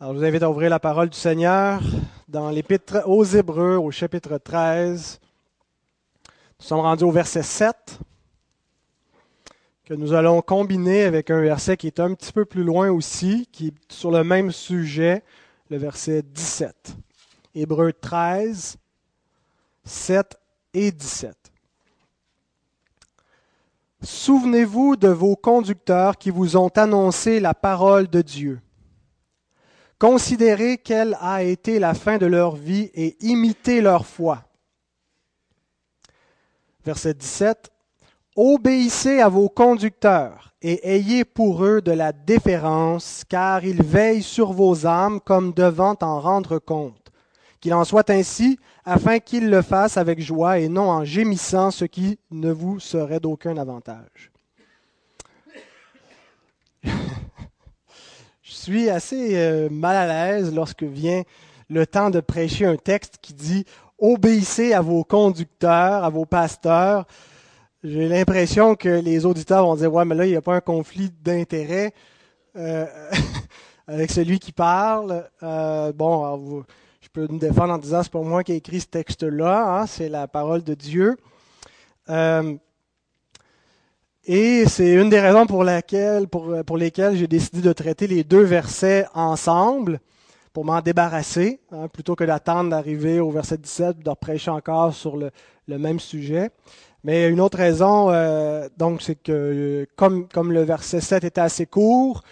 [0.00, 1.80] Alors, je vous invite à ouvrir la parole du Seigneur
[2.26, 5.20] dans l'Épître aux Hébreux, au chapitre 13.
[6.58, 8.00] Nous sommes rendus au verset 7,
[9.84, 13.48] que nous allons combiner avec un verset qui est un petit peu plus loin aussi,
[13.52, 15.22] qui est sur le même sujet,
[15.70, 16.96] le verset 17.
[17.54, 18.76] Hébreux 13,
[19.84, 20.36] 7
[20.74, 21.36] et 17.
[24.02, 28.60] Souvenez-vous de vos conducteurs qui vous ont annoncé la parole de Dieu.
[30.04, 34.44] Considérez quelle a été la fin de leur vie et imitez leur foi.
[36.84, 37.70] Verset 17.
[38.36, 44.52] Obéissez à vos conducteurs et ayez pour eux de la déférence, car ils veillent sur
[44.52, 47.10] vos âmes comme devant en rendre compte.
[47.58, 51.86] Qu'il en soit ainsi, afin qu'ils le fassent avec joie et non en gémissant, ce
[51.86, 54.30] qui ne vous serait d'aucun avantage.
[58.64, 61.22] Suis assez euh, mal à l'aise lorsque vient
[61.68, 63.66] le temps de prêcher un texte qui dit
[63.98, 67.04] obéissez à vos conducteurs, à vos pasteurs.
[67.82, 70.62] J'ai l'impression que les auditeurs vont dire ouais mais là il n'y a pas un
[70.62, 71.92] conflit d'intérêt
[72.56, 72.86] euh,
[73.86, 75.28] avec celui qui parle.
[75.42, 76.64] Euh, bon,
[77.02, 79.86] je peux me défendre en disant c'est pas moi qui ai écrit ce texte-là, hein,
[79.86, 81.18] c'est la parole de Dieu.
[84.26, 88.42] Et c'est une des raisons pour, laquelle, pour, lesquelles j'ai décidé de traiter les deux
[88.42, 90.00] versets ensemble
[90.54, 94.94] pour m'en débarrasser, hein, plutôt que d'attendre d'arriver au verset 17 et de prêcher encore
[94.94, 95.30] sur le,
[95.68, 96.50] même sujet.
[97.02, 101.66] Mais une autre raison, euh, donc, c'est que comme, comme le verset 7 était assez
[101.66, 102.22] court,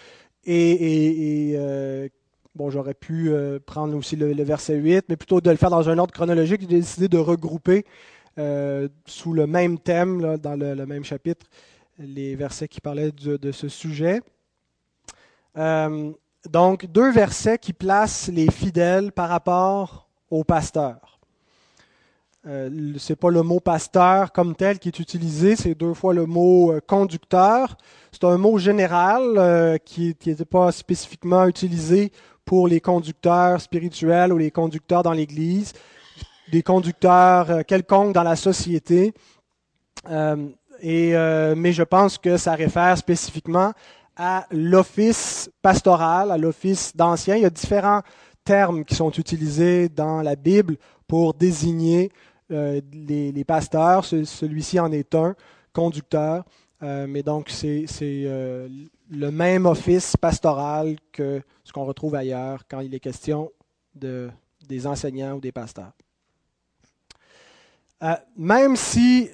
[0.45, 2.09] et, euh,
[2.55, 5.89] bon, j'aurais pu euh, prendre aussi le, verset 8, mais plutôt de le faire dans
[5.89, 7.85] un ordre chronologique, j'ai décidé de regrouper
[8.39, 11.45] euh, sous le même thème, dans le même chapitre,
[11.99, 14.21] les versets qui parlaient de, ce sujet.
[15.57, 16.11] Euh,
[16.49, 21.19] donc, deux versets qui placent les fidèles par rapport aux pasteurs.
[22.45, 26.25] Euh, c'est pas le mot pasteur comme tel qui est utilisé, c'est deux fois le
[26.25, 27.77] mot euh, conducteur.
[28.11, 32.11] C'est un mot général qui n'était pas spécifiquement utilisé
[32.43, 35.73] pour les conducteurs spirituels ou les conducteurs dans l'Église,
[36.51, 39.13] des conducteurs quelconques dans la société.
[40.83, 43.73] Euh, mais je pense que ça réfère spécifiquement
[44.15, 47.35] à l'office pastoral, à l'office d'ancien.
[47.35, 48.01] Il y a différents
[48.43, 50.75] termes qui sont utilisés dans la Bible
[51.07, 52.11] pour désigner
[52.51, 54.03] euh, les, pasteurs.
[54.05, 55.35] Celui-ci en est un,
[55.71, 56.43] conducteur.
[56.83, 57.85] Euh, mais donc, c'est
[59.09, 63.51] le même office pastoral que ce qu'on retrouve ailleurs quand il est question
[63.95, 64.29] de,
[64.67, 65.93] des enseignants ou des pasteurs.
[68.35, 69.29] Même si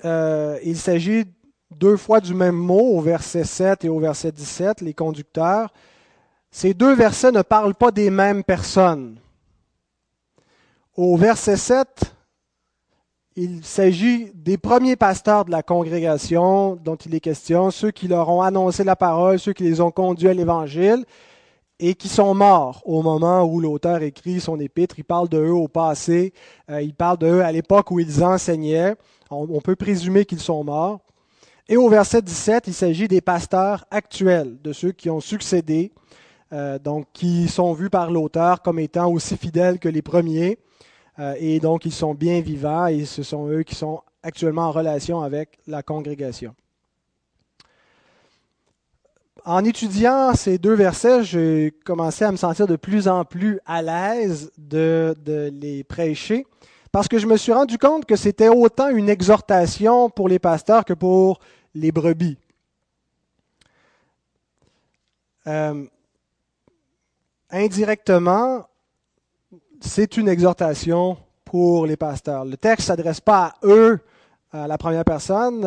[0.63, 1.25] il s'agit
[1.71, 5.71] deux fois du même mot au verset 7 et au verset 17, les conducteurs,
[6.51, 9.17] ces deux versets ne parlent pas des mêmes personnes.
[10.95, 12.13] Au verset 7,
[13.35, 18.27] il s'agit des premiers pasteurs de la congrégation dont il est question, ceux qui leur
[18.29, 21.05] ont annoncé la parole, ceux qui les ont conduits à l'Évangile
[21.79, 24.95] et qui sont morts au moment où l'auteur écrit son épître.
[24.97, 26.33] Il parle de eux au passé,
[26.69, 28.95] euh, il parle de eux à l'époque où ils enseignaient.
[29.29, 30.99] On, on peut présumer qu'ils sont morts.
[31.71, 35.91] Et au verset 17, il s'agit des pasteurs actuels, de ceux qui ont succédé,
[36.51, 40.57] euh, donc qui sont vus par l'auteur comme étant aussi fidèles que les premiers,
[41.19, 44.71] euh, et donc ils sont bien vivants, et ce sont eux qui sont actuellement en
[44.71, 46.55] relation avec la congrégation.
[49.45, 53.83] En étudiant ces deux versets, j'ai commencé à me sentir de plus en plus à
[53.83, 56.47] l'aise de, de les prêcher
[56.91, 60.83] parce que je me suis rendu compte que c'était autant une exhortation pour les pasteurs
[60.85, 61.39] que pour
[61.75, 62.37] les brebis.
[65.47, 65.85] Euh,
[67.49, 68.67] indirectement,
[69.81, 72.45] c'est une exhortation pour les pasteurs.
[72.45, 73.99] Le texte ne s'adresse pas à eux,
[74.51, 75.65] à la première personne,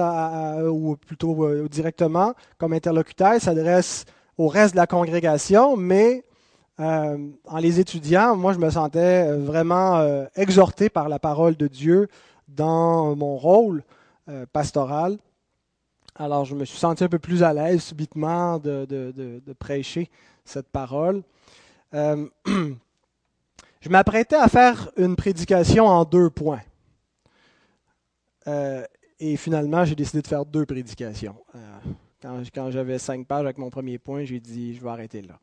[0.68, 4.04] ou plutôt euh, directement comme interlocuteur, il s'adresse
[4.38, 6.24] au reste de la congrégation, mais
[6.80, 12.08] euh, en les étudiant, moi je me sentais vraiment exhorté par la parole de Dieu
[12.48, 13.82] dans mon rôle
[14.52, 15.18] pastoral.
[16.14, 20.10] Alors, je me suis senti un peu plus à l'aise subitement de, prêcher
[20.44, 21.22] cette parole.
[21.94, 26.62] Euh, je m'apprêtais à faire une prédication en deux points.
[28.46, 28.84] Euh,
[29.18, 31.36] et finalement, j'ai décidé de faire deux prédications.
[31.54, 31.78] Euh,
[32.20, 35.38] quand, quand j'avais cinq pages avec mon premier point, j'ai dit, je vais arrêter là.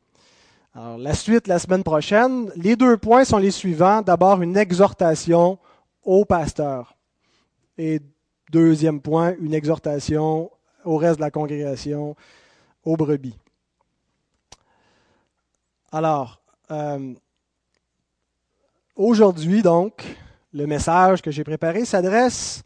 [0.72, 4.02] Alors, la suite la semaine prochaine, les deux points sont les suivants.
[4.02, 5.58] D'abord, une exhortation
[6.04, 6.94] au pasteur.
[7.76, 8.00] Et
[8.52, 10.50] deuxième point, une exhortation
[10.84, 12.16] au reste de la congrégation,
[12.84, 13.36] aux brebis.
[15.92, 16.40] Alors,
[16.70, 17.14] euh,
[18.94, 20.04] aujourd'hui, donc,
[20.52, 22.62] le message que j'ai préparé s'adresse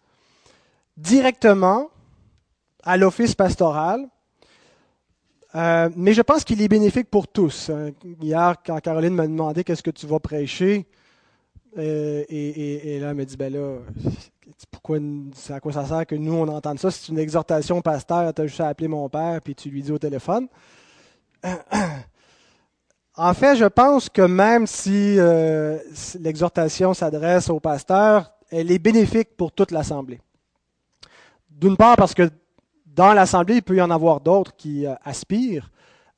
[0.97, 1.89] directement
[2.83, 4.07] à l'office pastoral,
[5.55, 7.71] euh, mais je pense qu'il est bénéfique pour tous.
[7.71, 10.87] Euh, hier, quand Caroline m'a demandé qu'est-ce que tu vas prêcher,
[11.77, 13.79] et, et, là, elle m'a dit, ben là,
[14.71, 14.99] pourquoi,
[15.51, 16.91] à quoi ça sert que nous, on entende ça?
[16.91, 19.93] C'est une exhortation pasteur, tu as juste à appeler mon père, puis tu lui dis
[19.93, 20.49] au téléphone.
[23.17, 25.79] En fait, je pense que même si euh,
[26.19, 30.21] l'exhortation s'adresse au pasteur, elle est bénéfique pour toute l'Assemblée.
[31.49, 32.29] D'une part parce que
[32.87, 35.71] dans l'Assemblée, il peut y en avoir d'autres qui euh, aspirent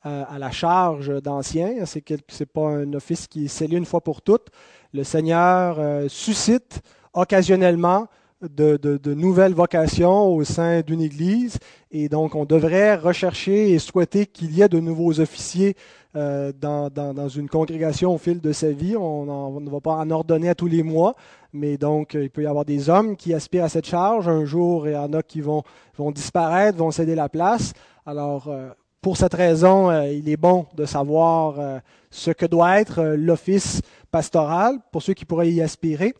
[0.06, 1.84] euh, à la charge d'anciens.
[1.84, 4.46] C'est n'est pas un office qui est scellé une fois pour toutes.
[4.94, 5.78] Le Seigneur
[6.08, 6.80] suscite
[7.12, 8.08] occasionnellement
[8.42, 11.58] de, nouvelles vocations au sein d'une Église.
[11.90, 15.76] Et donc, on devrait rechercher et souhaiter qu'il y ait de nouveaux officiers
[16.14, 18.96] euh, dans, une congrégation au fil de sa vie.
[18.96, 21.14] On, ne va pas en ordonner à tous les mois,
[21.52, 24.28] mais donc, il peut y avoir des hommes qui aspirent à cette charge.
[24.28, 25.62] Un jour, il y en a qui vont,
[25.96, 27.72] vont disparaître, vont céder la place.
[28.04, 28.68] Alors, euh,
[29.00, 31.80] pour cette raison, euh, il est bon de savoir
[32.10, 33.80] ce que doit être l'office
[34.10, 36.12] pastoral pour ceux qui pourraient y aspirer.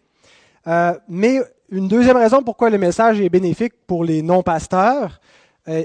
[1.08, 1.40] mais
[1.70, 5.20] une deuxième raison pourquoi le message est bénéfique pour les non-pasteurs,
[5.68, 5.82] euh,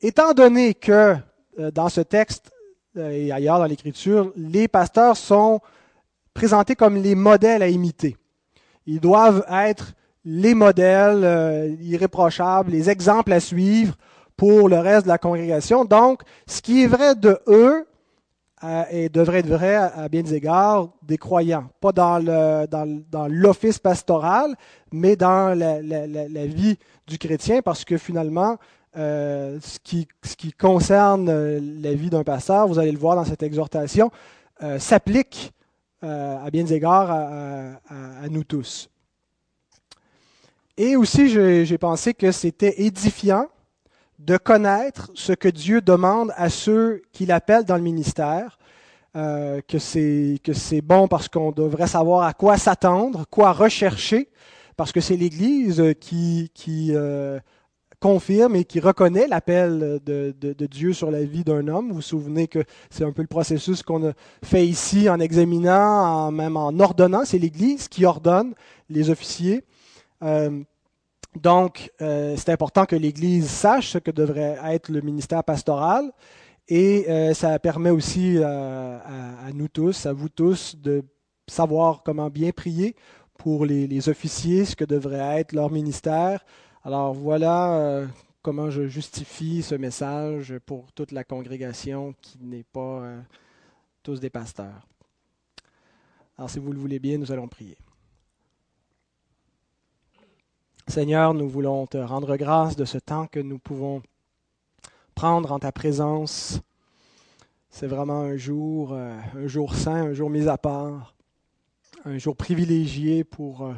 [0.00, 1.16] étant donné que
[1.58, 2.50] euh, dans ce texte
[2.96, 5.60] euh, et ailleurs dans l'Écriture, les pasteurs sont
[6.34, 8.16] présentés comme les modèles à imiter.
[8.86, 9.92] Ils doivent être
[10.24, 13.96] les modèles irréprochables, les exemples à suivre
[14.36, 15.84] pour le reste de la congrégation.
[15.84, 17.86] Donc, ce qui est vrai de eux
[18.90, 23.78] et devrait être vrai à, bien des égards des croyants, pas dans, le, dans, l'office
[23.78, 24.54] pastoral,
[24.92, 28.58] mais dans la, vie du chrétien, parce que finalement,
[28.96, 33.16] euh, ce, qui, ce, qui, concerne euh, la vie d'un pasteur, vous allez le voir
[33.16, 34.10] dans cette exhortation,
[34.62, 35.52] euh, s'applique
[36.02, 38.90] à bien des égards à, nous tous.
[40.76, 43.46] Et aussi, j'ai pensé que c'était édifiant
[44.24, 48.58] de connaître ce que Dieu demande à ceux qu'il appelle dans le ministère,
[49.16, 54.28] euh, que c'est bon parce qu'on devrait savoir à quoi s'attendre, quoi rechercher,
[54.76, 56.50] parce que c'est l'Église qui,
[56.94, 57.40] euh,
[58.00, 61.88] confirme et qui reconnaît l'appel de, Dieu sur la vie d'un homme.
[61.88, 64.12] Vous vous souvenez que c'est un peu le processus qu'on a
[64.44, 67.24] fait ici en examinant, même en ordonnant.
[67.24, 68.54] C'est l'Église qui ordonne
[68.88, 69.64] les officiers.
[70.22, 70.62] Euh,
[71.40, 76.12] donc, euh, c'est important que l'Église sache ce que devrait être le ministère pastoral
[76.68, 81.02] et euh, ça permet aussi euh, à, nous tous, à vous tous, de
[81.46, 82.94] savoir comment bien prier
[83.38, 86.44] pour les, officiers, ce que devrait être leur ministère.
[86.84, 88.06] Alors voilà
[88.42, 93.02] comment je justifie ce message pour toute la congrégation qui n'est pas
[94.04, 94.86] tous des pasteurs.
[96.38, 97.76] Alors si vous le voulez bien, nous allons prier.
[100.92, 104.02] Seigneur, nous voulons te rendre grâce de ce temps que nous pouvons
[105.14, 106.60] prendre en ta présence.
[107.70, 111.14] C'est vraiment un jour, euh, un jour saint, un jour mis à part,
[112.04, 113.72] un jour privilégié pour euh,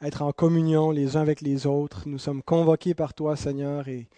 [0.00, 2.04] être en communion les uns avec les autres.
[2.08, 4.08] Nous sommes convoqués par toi, Seigneur, et,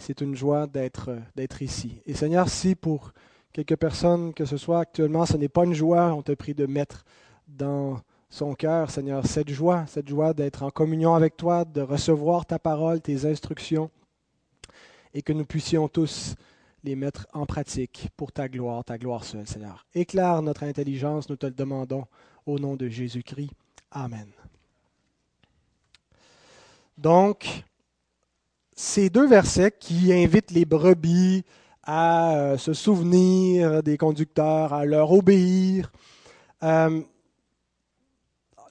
[0.00, 2.02] c'est une joie d'être, euh, d'être ici.
[2.06, 3.12] Et Seigneur, si pour
[3.52, 6.66] quelques personnes que ce soit actuellement, ce n'est pas une joie, on te prie de
[6.66, 7.04] mettre
[7.46, 8.00] dans
[8.30, 12.58] son cœur, Seigneur, cette joie, cette joie d'être en communion avec toi, de recevoir ta
[12.58, 13.90] parole, tes instructions,
[15.14, 16.34] et que nous puissions tous
[16.84, 19.86] les mettre en pratique pour ta gloire, ta gloire seule, Seigneur.
[19.94, 22.04] Éclaire notre intelligence, nous te le demandons
[22.46, 23.50] au nom de Jésus-Christ.
[23.90, 24.28] Amen.
[26.98, 27.64] Donc,
[28.76, 31.44] ces deux versets qui invitent les brebis
[31.82, 35.90] à euh, se souvenir des conducteurs, à leur obéir,
[36.62, 37.00] euh,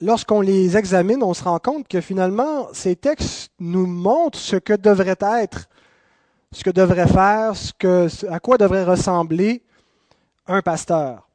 [0.00, 4.72] lorsqu'on les examine, on se rend compte que finalement, ces textes nous montrent ce que
[4.72, 5.68] devrait être,
[6.52, 7.52] ce que devrait faire,
[8.30, 9.62] à quoi devrait ressembler
[10.46, 11.28] un pasteur.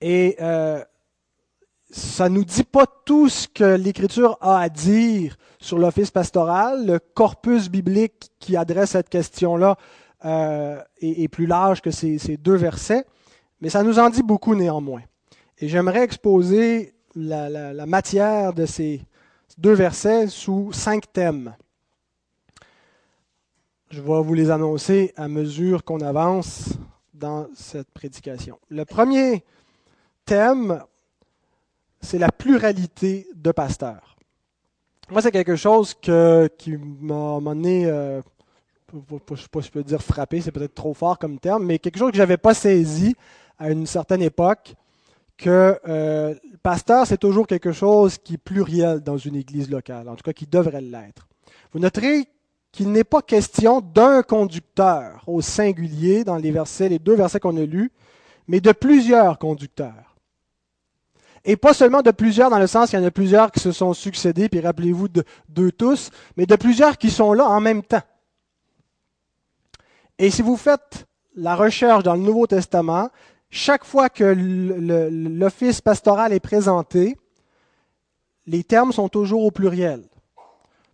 [0.00, 0.82] Et euh,
[1.90, 6.86] ça ne nous dit pas tout ce que l'Écriture a à dire sur l'office pastoral.
[6.86, 9.76] Le corpus biblique qui adresse cette question-là
[10.24, 13.04] euh, est, plus large que ces deux versets,
[13.60, 15.02] mais ça nous en dit beaucoup néanmoins.
[15.58, 19.00] Et j'aimerais exposer la, matière de ces
[19.58, 21.54] deux versets sous cinq thèmes.
[23.90, 26.70] Je vais vous les annoncer à mesure qu'on avance
[27.12, 28.58] dans cette prédication.
[28.68, 29.44] Le premier
[30.24, 30.82] thème,
[32.00, 34.16] c'est la pluralité de pasteurs.
[35.10, 38.20] Moi, c'est quelque chose qui m'a donné, euh,
[38.92, 41.64] je ne sais pas si je peux dire frappé, c'est peut-être trop fort comme terme,
[41.64, 43.14] mais quelque chose que je n'avais pas saisi
[43.58, 44.74] à une certaine époque
[45.36, 50.14] que euh, pasteur, c'est toujours quelque chose qui est pluriel dans une église locale, en
[50.14, 51.28] tout cas qui devrait l'être.
[51.72, 52.28] Vous noterez
[52.72, 57.56] qu'il n'est pas question d'un conducteur au singulier dans les versets, les deux versets qu'on
[57.56, 57.92] a lus,
[58.48, 60.16] mais de plusieurs conducteurs.
[61.44, 63.70] Et pas seulement de plusieurs dans le sens qu'il y en a plusieurs qui se
[63.70, 65.08] sont succédés, puis rappelez-vous
[65.48, 68.02] d'eux tous, mais de plusieurs qui sont là en même temps.
[70.18, 73.10] Et si vous faites la recherche dans le Nouveau Testament,
[73.54, 77.16] chaque fois que l'office pastoral est présenté,
[78.46, 80.02] les termes sont toujours au pluriel.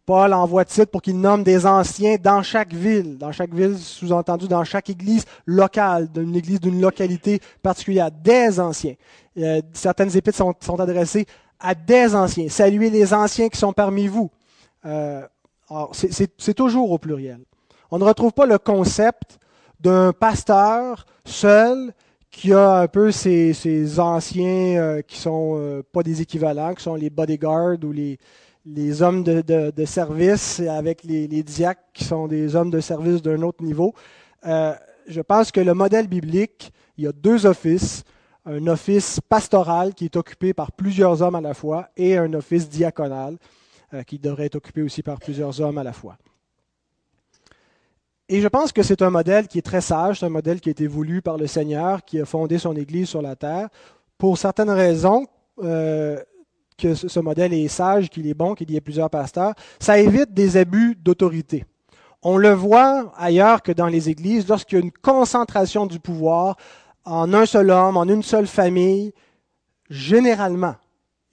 [0.05, 4.47] Paul envoie titre pour qu'il nomme des anciens dans chaque ville, dans chaque ville, sous-entendu
[4.47, 8.95] dans chaque église locale, d'une église d'une localité particulière, des anciens.
[9.39, 11.27] Euh, certaines épîtres sont, adressées
[11.61, 12.51] à des anciens.
[12.51, 14.31] Saluez les anciens qui sont parmi vous.
[14.85, 15.27] Euh,
[15.93, 17.41] c'est toujours au pluriel.
[17.91, 19.39] On ne retrouve pas le concept
[19.81, 21.95] d'un pasteur seul
[22.31, 26.95] qui a un peu ces, anciens euh, qui sont euh, pas des équivalents, qui sont
[26.95, 28.19] les bodyguards ou les,
[28.65, 33.21] les hommes de, de, service avec les, les, diacres qui sont des hommes de service
[33.21, 33.95] d'un autre niveau.
[34.47, 34.75] Euh,
[35.09, 38.05] je pense que le modèle biblique, il y a deux offices,
[38.47, 42.69] un office pastoral qui est occupé par plusieurs hommes à la fois et un office
[42.69, 43.37] diaconal
[44.07, 46.17] qui devrait être occupé aussi par plusieurs hommes à la fois.
[48.33, 50.69] Et je pense que c'est un modèle qui est très sage, c'est un modèle qui
[50.69, 53.69] a été voulu par le Seigneur, qui a fondé son Église sur la terre.
[54.19, 55.27] Pour certaines raisons,
[55.65, 56.17] euh,
[56.79, 60.33] que ce modèle est sage, qu'il est bon, qu'il y ait plusieurs pasteurs, ça évite
[60.33, 61.65] des abus d'autorité.
[62.23, 66.57] On le voit ailleurs que dans les églises, lorsqu'il y a une concentration du pouvoir
[67.05, 69.13] en un seul homme, en une seule famille,
[69.89, 70.77] généralement,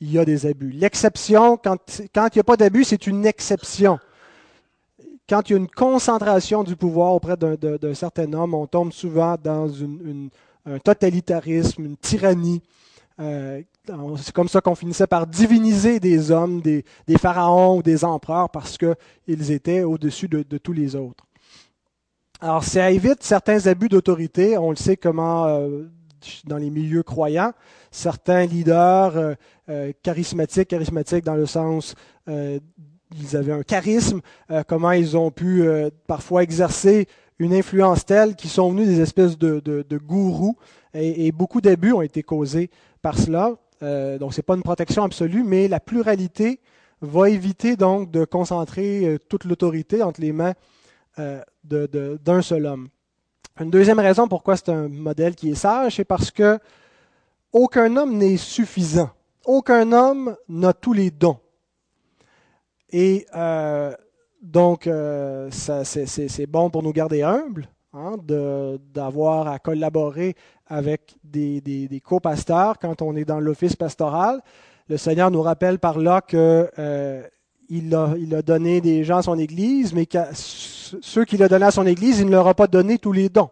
[0.01, 0.72] il y a des abus.
[0.72, 1.77] L'exception, quand,
[2.16, 4.00] quand il n'y a pas d'abus, c'est une exception
[5.29, 9.36] quand il y a une concentration du pouvoir auprès d'un certain homme, on tombe souvent
[9.41, 9.69] dans
[10.65, 12.62] un totalitarisme, une tyrannie.
[13.19, 13.62] Euh,
[14.17, 16.84] c'est comme ça qu'on finissait par diviniser des hommes, des,
[17.19, 21.25] pharaons ou des empereurs parce qu'ils étaient au-dessus de, tous les autres.
[22.39, 24.57] Alors, ça évite certains abus d'autorité.
[24.57, 25.86] On le sait comment, euh,
[26.46, 27.53] dans les milieux croyants,
[27.89, 29.36] certains leaders
[29.69, 31.96] euh, charismatiques, charismatiques dans le sens
[33.16, 34.22] ils avaient un charisme,
[34.52, 37.08] euh, comment ils ont pu euh, parfois exercer
[37.40, 40.58] une influence telle qu'ils sont venus des espèces de, gourous
[40.94, 42.72] et, beaucoup d'abus ont été causés
[43.02, 43.54] par cela.
[43.84, 46.60] Euh, donc ce n'est pas une protection absolue, mais la pluralité
[47.02, 50.54] va éviter donc de concentrer toute l'autorité entre les mains
[51.64, 52.88] d'un seul homme.
[53.60, 56.58] Une deuxième raison pourquoi c'est un modèle qui est sage, c'est parce que
[57.54, 59.12] aucun homme n'est suffisant.
[59.46, 61.38] Aucun homme n'a tous les dons.
[62.91, 63.94] Et euh,
[64.41, 68.15] donc, euh, c'est bon pour nous garder humbles, hein,
[68.94, 70.36] d'avoir à collaborer
[70.67, 74.41] avec des, des, co-pasteurs quand on est dans l'office pastoral.
[74.89, 77.24] Le Seigneur nous rappelle par là qu'il euh,
[77.94, 81.65] a, il a donné des gens à son Église, mais que ceux qu'il a donnés
[81.65, 83.50] à son Église, il ne leur a pas donné tous les dons.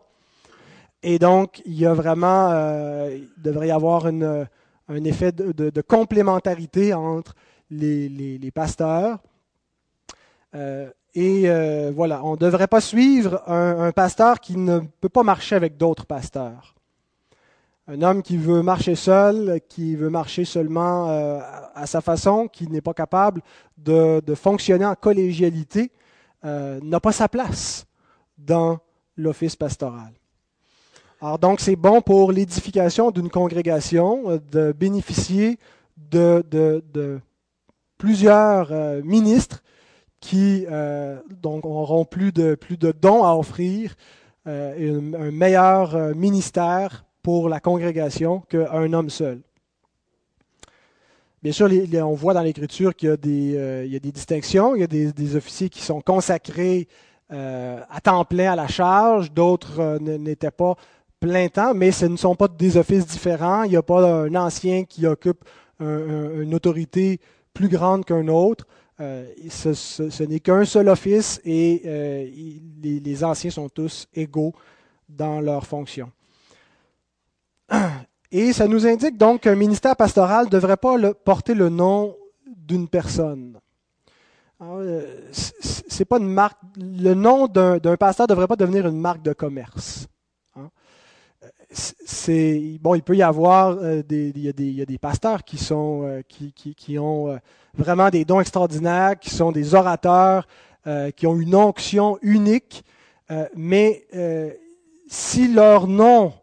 [1.04, 2.50] Et donc, il y a vraiment,
[3.10, 4.48] il devrait y avoir une,
[4.88, 7.36] un effet de, complémentarité entre
[7.72, 9.20] les, pasteurs.
[10.54, 15.24] Euh, et euh, voilà, on ne devrait pas suivre un, pasteur qui ne peut pas
[15.24, 16.76] marcher avec d'autres pasteurs.
[17.88, 21.40] Un homme qui veut marcher seul, qui veut marcher seulement euh,
[21.76, 23.42] à sa façon, qui n'est pas capable
[23.78, 25.92] de, fonctionner en collégialité,
[26.44, 27.88] n'a pas sa place
[28.38, 28.78] dans
[29.18, 30.14] l'office pastoral.
[31.22, 35.58] Alors donc c'est bon pour l'édification d'une congrégation de bénéficier
[35.98, 36.44] de
[37.98, 38.72] plusieurs
[39.04, 39.64] ministres
[40.26, 43.96] qui euh, donc auront plus de, plus de dons à offrir,
[44.48, 49.42] euh, et un, meilleur euh, ministère pour la congrégation qu'un homme seul.
[51.44, 54.76] Bien sûr, on voit dans l'Écriture qu'il y, a des, des distinctions.
[54.76, 56.88] Il y a des, officiers qui sont consacrés
[57.30, 60.74] à temps plein à la charge, d'autres n'étaient pas
[61.20, 63.62] plein temps, mais ce ne sont pas des offices différents.
[63.62, 65.46] Il n'y a pas un ancien qui occupe
[65.80, 67.20] une autorité
[67.56, 68.68] plus grande qu'un autre.
[69.02, 72.30] Euh, ce, n'est qu'un seul office et euh,
[72.82, 74.54] les, anciens sont tous égaux
[75.10, 76.12] dans leurs fonctions.
[78.32, 82.88] Et ça nous indique donc qu'un ministère pastoral ne devrait pas porter le nom d'une
[82.88, 83.60] personne.
[84.62, 86.58] Euh, c'est pas une marque.
[86.78, 90.08] Le nom d'un pasteur ne devrait pas devenir une marque de commerce.
[91.76, 97.38] C'est bon, il peut y avoir a des, pasteurs qui sont qui, qui ont
[97.78, 100.48] vraiment des dons extraordinaires, qui sont des orateurs,
[100.88, 102.84] euh, qui ont une onction unique,
[103.32, 104.52] euh, mais euh,
[105.08, 106.34] si leur nom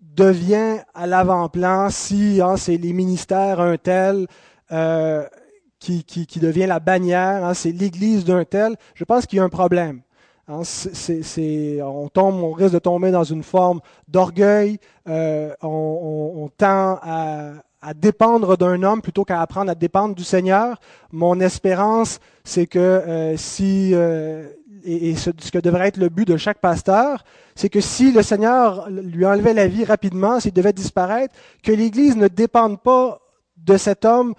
[0.00, 4.26] devient à l'avant-plan, si hein, c'est les ministères un tel
[4.72, 5.24] euh,
[5.78, 6.04] qui,
[6.40, 10.00] devient la bannière, hein, c'est l'Église d'un tel, je pense qu'il y a un problème.
[10.48, 10.62] Hein,
[11.82, 17.54] on, tombe, on risque de tomber dans une forme d'orgueil, euh, on, tend à,
[17.96, 20.78] dépendre d'un homme plutôt qu'à apprendre à dépendre du Seigneur.
[21.10, 24.48] Mon espérance, c'est que euh, si euh,
[24.84, 27.24] et, ce, que devrait être le but de chaque pasteur,
[27.56, 31.34] c'est que si le Seigneur lui enlevait la vie rapidement, s'il devait disparaître,
[31.64, 33.20] que l'Église ne dépende pas
[33.56, 34.34] de cet homme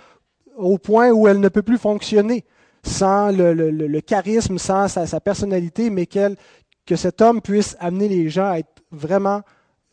[0.56, 2.46] au point où elle ne peut plus fonctionner
[2.84, 8.60] sans le, charisme, sans sa, personnalité, mais que cet homme puisse amener les gens à
[8.60, 9.42] être vraiment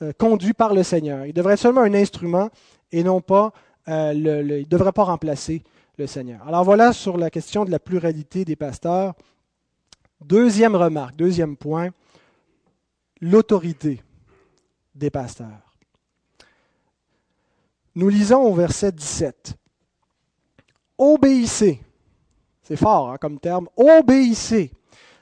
[0.03, 1.27] euh, conduits par le Seigneur.
[1.27, 2.51] Il devrait être seulement un instrument
[2.93, 3.53] et non pas,
[3.89, 5.63] euh, il ne devrait pas remplacer
[5.99, 6.47] le Seigneur.
[6.47, 9.15] Alors voilà sur la question de la pluralité des pasteurs.
[10.21, 11.91] Deuxième remarque, deuxième point,
[13.21, 14.03] l'autorité
[14.95, 15.77] des pasteurs.
[17.95, 19.55] Nous lisons au verset 17.
[20.99, 21.81] Obéissez,
[22.65, 24.73] c'est fort hein, comme terme, obéissez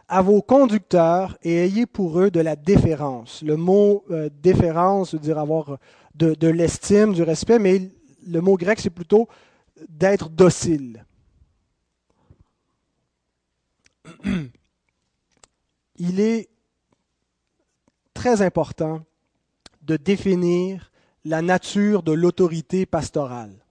[0.08, 3.42] à vos conducteurs et ayez pour eux de la déférence.
[3.42, 5.78] Le mot euh, déférence veut dire avoir
[6.14, 7.90] de, de l'estime, du respect, mais
[8.26, 9.28] le mot grec c'est plutôt
[9.88, 11.04] d'être docile.
[15.96, 16.48] il est
[18.14, 19.04] très important
[19.82, 20.92] de définir
[21.24, 23.61] la nature de l'autorité pastorale.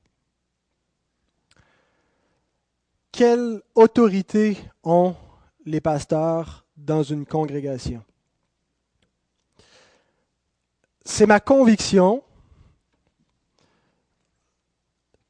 [3.12, 5.16] Quelle autorité ont
[5.66, 8.04] les pasteurs dans une congrégation?
[11.04, 12.24] C'est ma conviction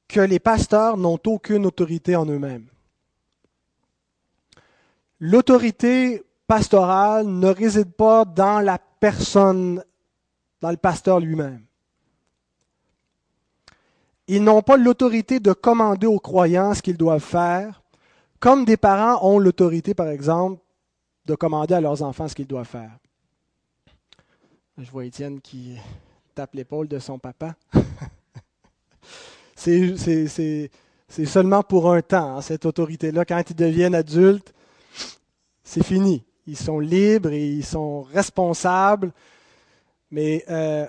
[0.07, 2.67] que les pasteurs n'ont aucune autorité en eux-mêmes.
[5.19, 9.83] L'autorité pastorale ne réside pas dans la personne,
[10.59, 11.65] dans le pasteur lui-même.
[14.27, 17.83] Ils n'ont pas l'autorité de commander aux croyants ce qu'ils doivent faire,
[18.39, 20.61] comme des parents ont l'autorité, par exemple,
[21.25, 22.91] de commander à leurs enfants ce qu'ils doivent faire.
[24.77, 25.77] Je vois Étienne qui
[26.33, 27.55] tape l'épaule de son papa.
[29.55, 29.95] c'est
[31.25, 33.25] seulement pour un temps, hein, cette autorité-là.
[33.25, 34.53] Quand ils deviennent adultes,
[35.63, 39.11] c'est fini ils sont libres et ils sont responsables.
[40.09, 40.85] Mais euh,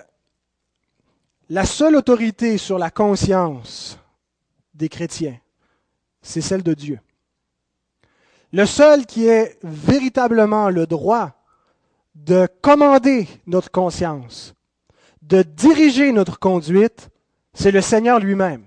[1.49, 3.97] la seule autorité sur la conscience
[4.73, 5.37] des chrétiens,
[6.21, 6.99] c'est celle de Dieu.
[8.51, 11.31] Le seul qui ait véritablement le droit
[12.15, 14.53] de commander notre conscience,
[15.21, 17.09] de diriger notre conduite,
[17.53, 18.65] c'est le Seigneur lui-même.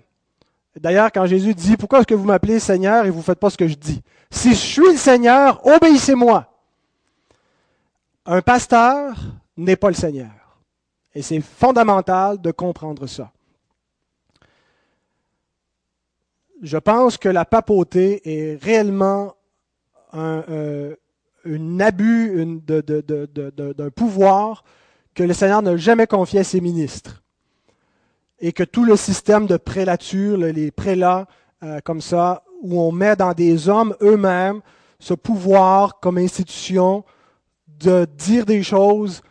[0.77, 3.51] D'ailleurs, quand Jésus dit, pourquoi est-ce que vous m'appelez Seigneur et vous ne faites pas
[3.51, 4.03] ce que je dis?
[4.31, 6.53] Si je suis le Seigneur, obéissez-moi.
[8.27, 9.17] Un pasteur
[9.57, 10.46] n'est pas le Seigneur.
[11.17, 13.33] Et c'est fondamental de comprendre ça.
[16.61, 19.35] Je pense que la papauté est réellement
[20.13, 20.95] un, euh,
[21.81, 24.63] abus d'un pouvoir
[25.15, 27.23] que le Seigneur n'a jamais confié à ses ministres.
[28.39, 31.27] Et que tout le système de prélature, les prélats
[31.63, 34.61] euh, comme ça, où on met dans des hommes eux-mêmes
[34.99, 37.05] ce pouvoir comme institution,
[37.67, 39.23] de dire des choses,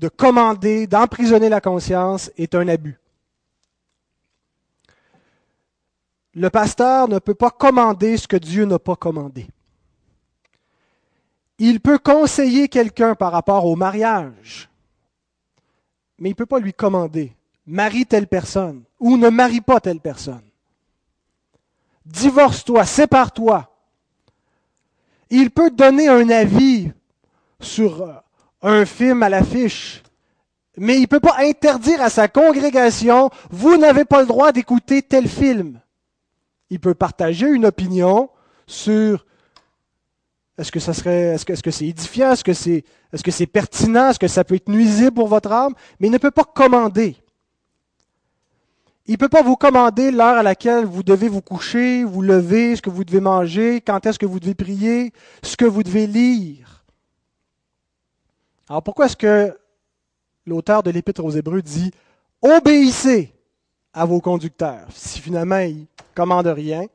[0.00, 2.98] de commander, d'emprisonner la conscience est un abus.
[6.32, 9.46] Le pasteur ne peut pas commander ce que Dieu n'a pas commandé.
[11.58, 14.70] Il peut conseiller quelqu'un par rapport au mariage,
[16.18, 17.36] mais il ne peut pas lui commander
[17.66, 20.42] marie telle personne ou ne marie pas telle personne.
[22.06, 23.70] Divorce-toi, sépare-toi.
[25.28, 26.90] Il peut donner un avis
[27.60, 28.14] sur euh,
[28.62, 30.02] un film à l'affiche.
[30.76, 35.02] Mais il ne peut pas interdire à sa congrégation, vous n'avez pas le droit d'écouter
[35.02, 35.80] tel film.
[36.70, 38.30] Il peut partager une opinion
[38.66, 39.26] sur
[40.56, 43.30] est-ce que ça serait, est-ce que, est-ce que c'est édifiant, est-ce que c'est, est-ce que
[43.30, 46.30] c'est pertinent, est-ce que ça peut être nuisible pour votre âme, mais il ne peut
[46.30, 47.16] pas commander.
[49.06, 52.76] Il ne peut pas vous commander l'heure à laquelle vous devez vous coucher, vous lever,
[52.76, 56.06] ce que vous devez manger, quand est-ce que vous devez prier, ce que vous devez
[56.06, 56.79] lire.
[58.70, 59.58] Alors pourquoi est-ce que
[60.46, 61.90] l'auteur de l'Épître aux Hébreux dit
[62.40, 63.34] Obéissez
[63.92, 66.86] à vos conducteurs si finalement ils ne commandent rien?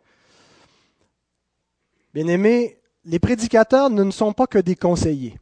[2.14, 5.38] Bien aimé, les prédicateurs ne sont pas que des conseillers.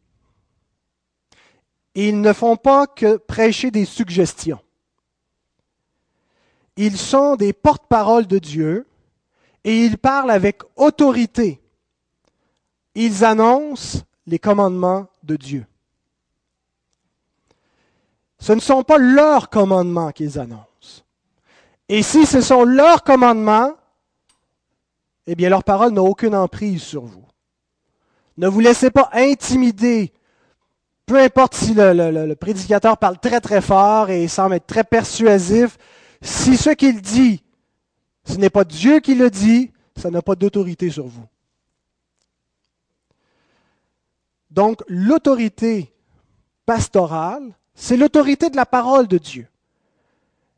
[1.94, 4.60] Ils ne font pas que prêcher des suggestions.
[6.78, 8.88] Ils sont des porte-paroles de Dieu
[9.64, 11.62] et ils parlent avec autorité.
[12.96, 15.68] Ils annoncent les commandements de Dieu.
[18.44, 21.06] Ce ne sont pas leurs commandements qu'ils annoncent.
[21.88, 23.72] Et si ce sont leurs commandements,
[25.28, 27.24] eh bien leur parole n'a aucune emprise sur vous.
[28.36, 30.12] Ne vous laissez pas intimider.
[31.06, 35.78] Peu importe si le, prédicateur parle très très fort et semble être très persuasif,
[36.22, 37.42] si ce qu'il dit,
[38.26, 41.28] ce n'est pas Dieu qui le dit, ça n'a pas d'autorité sur vous.
[44.52, 45.94] Donc l'autorité
[46.66, 49.48] pastorale, c'est l'autorité de la parole de Dieu.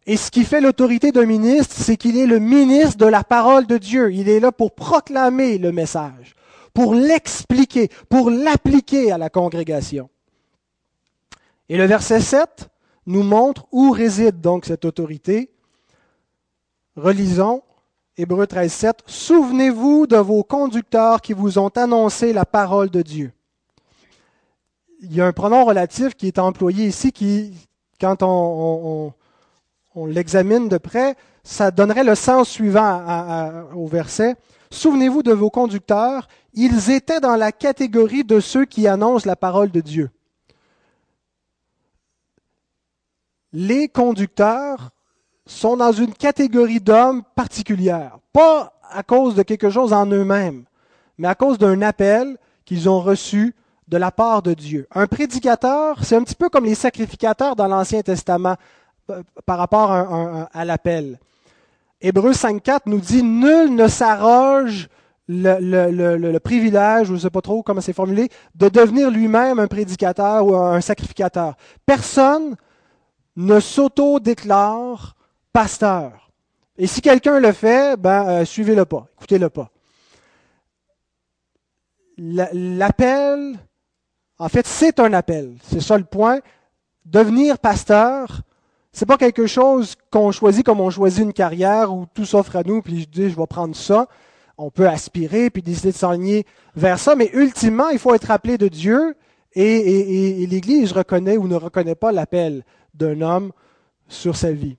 [0.05, 3.65] Et ce qui fait l'autorité d'un ministre, c'est qu'il est le ministre de la parole
[3.65, 4.13] de Dieu.
[4.13, 6.35] Il est là pour proclamer le message,
[6.73, 10.09] pour l'expliquer, pour l'appliquer à la congrégation.
[11.69, 12.69] Et le verset 7
[13.07, 15.49] nous montre où réside donc cette autorité.
[16.95, 17.63] Relisons
[18.17, 19.03] Hébreu 13, 7.
[19.07, 23.33] Souvenez-vous de vos conducteurs qui vous ont annoncé la parole de Dieu.
[25.07, 27.53] Il y a un pronom relatif qui est employé ici qui,
[28.01, 29.13] quand on,
[30.07, 34.35] l'examine de près, ça donnerait le sens suivant au verset.
[34.71, 39.69] Souvenez-vous de vos conducteurs, ils étaient dans la catégorie de ceux qui annoncent la parole
[39.69, 40.09] de Dieu.
[43.53, 44.89] Les conducteurs
[45.45, 50.65] sont dans une catégorie d'hommes particulière, pas à cause de quelque chose en eux-mêmes,
[51.19, 53.53] mais à cause d'un appel qu'ils ont reçu
[53.87, 54.87] de la part de Dieu.
[54.93, 58.55] Un prédicateur, c'est un petit peu comme les sacrificateurs dans l'Ancien Testament
[59.09, 61.19] euh, par rapport à, l'appel.
[62.01, 64.89] Hébreu 5.4 nous dit, Nul ne s'arroge
[65.27, 70.45] le, privilège, je ne sais pas trop comment c'est formulé, de devenir lui-même un prédicateur
[70.45, 71.55] ou un sacrificateur.
[71.85, 72.55] Personne
[73.35, 75.15] ne s'auto-déclare
[75.53, 76.31] pasteur.
[76.77, 79.69] Et si quelqu'un le fait, ben, euh, suivez-le pas, écoutez-le pas.
[82.17, 83.57] L'appel,
[84.37, 85.55] en fait, c'est un appel.
[85.63, 86.39] C'est ça le point.
[87.05, 88.41] Devenir pasteur,
[88.91, 92.63] c'est pas quelque chose qu'on choisit comme on choisit une carrière où tout s'offre à
[92.63, 94.07] nous, puis je dis, je vais prendre ça.
[94.57, 96.45] On peut aspirer, puis décider de s'enligner
[96.75, 99.15] vers ça, mais ultimement, il faut être appelé de Dieu,
[99.53, 103.51] et, et l'Église reconnaît ou ne reconnaît pas l'appel d'un homme
[104.07, 104.77] sur sa vie.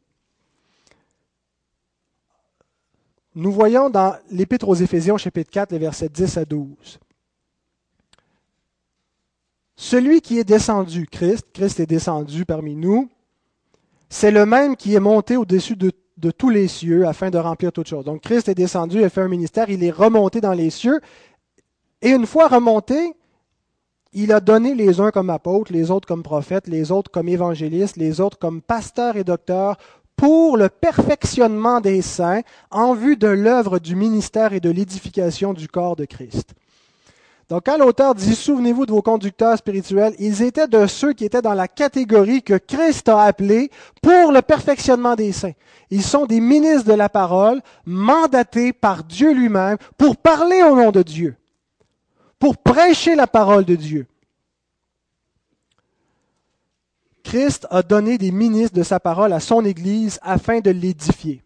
[3.35, 6.99] Nous voyons dans l'Épître aux Éphésiens, chapitre 4, les versets 10 à 12.
[9.77, 13.11] Celui qui est descendu, Christ, Christ est descendu parmi nous,
[14.09, 15.93] c'est le même qui est monté au-dessus de,
[16.31, 18.07] tous les cieux afin de remplir toutes choses.
[18.07, 21.01] Donc Christ est descendu, il a fait un ministère, il est remonté dans les cieux.
[22.01, 23.15] Et une fois remonté,
[24.15, 27.99] il a donné les uns comme apôtres, les autres comme prophètes, les autres comme évangélistes,
[27.99, 29.77] les autres comme pasteurs et docteurs
[30.17, 35.69] pour le perfectionnement des saints en vue de l'œuvre du ministère et de l'édification du
[35.69, 36.55] corps de Christ.
[37.49, 41.43] Donc quand l'auteur dit Souvenez-vous de vos conducteurs spirituels, ils étaient de ceux qui étaient
[41.43, 43.71] dans la catégorie que Christ a appelée
[44.03, 45.53] pour le perfectionnement des saints.
[45.91, 50.91] Ils sont des ministres de la parole, mandatés par Dieu lui-même pour parler au nom
[50.91, 51.37] de Dieu,
[52.41, 54.07] pour prêcher la parole de Dieu.
[57.23, 61.43] Christ a donné des ministres de sa parole à son Église afin de l'édifier.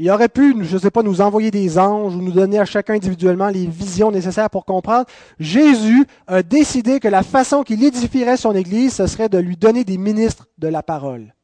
[0.00, 2.64] Il aurait pu, je ne sais pas, nous envoyer des anges ou nous donner à
[2.64, 5.06] chacun individuellement les visions nécessaires pour comprendre.
[5.40, 9.82] Jésus a décidé que la façon qu'il édifierait son Église, ce serait de lui donner
[9.82, 11.34] des ministres de la parole.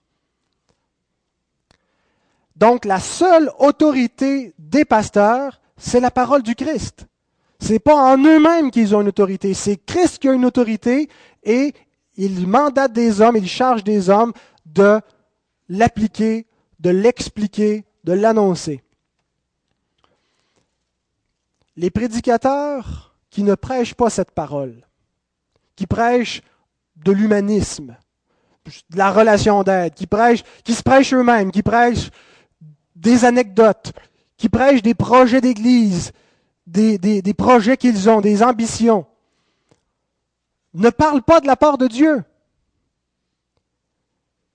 [2.55, 7.07] Donc la seule autorité des pasteurs, c'est la parole du Christ.
[7.59, 11.09] C'est pas en eux-mêmes qu'ils ont une autorité, c'est Christ qui a une autorité
[11.43, 11.73] et
[12.17, 14.33] il mandate des hommes, il charge des hommes
[14.67, 15.01] de
[15.69, 16.47] l'appliquer,
[16.79, 18.83] de l'expliquer, de l'annoncer.
[21.77, 24.87] Les prédicateurs qui ne prêchent pas cette parole,
[25.75, 26.43] qui prêchent
[26.97, 27.97] de l'humanisme,
[28.91, 32.11] de la relation d'aide, qui prêchent, qui se prêchent eux-mêmes, qui prêchent
[32.95, 33.93] des anecdotes,
[34.37, 36.13] qui prêchent des projets d'église,
[36.67, 39.07] des, des projets qu'ils ont, des ambitions,
[40.75, 42.23] ne parlent pas de la part de Dieu.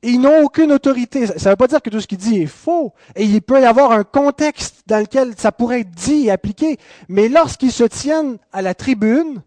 [0.01, 1.27] Ils n'ont aucune autorité.
[1.27, 2.93] Ça ne veut pas dire que tout ce qu'il dit est faux.
[3.15, 6.77] Et il peut y avoir un contexte dans lequel ça pourrait être dit et appliqué.
[7.09, 9.41] Mais lorsqu'ils se tiennent à la tribune,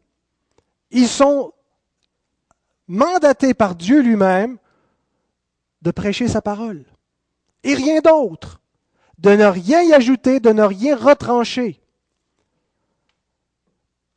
[0.90, 1.52] ils sont
[2.86, 4.58] mandatés par Dieu lui-même
[5.80, 6.84] de prêcher sa parole.
[7.64, 8.60] Et rien d'autre.
[9.18, 11.80] De ne rien y ajouter, de ne rien retrancher.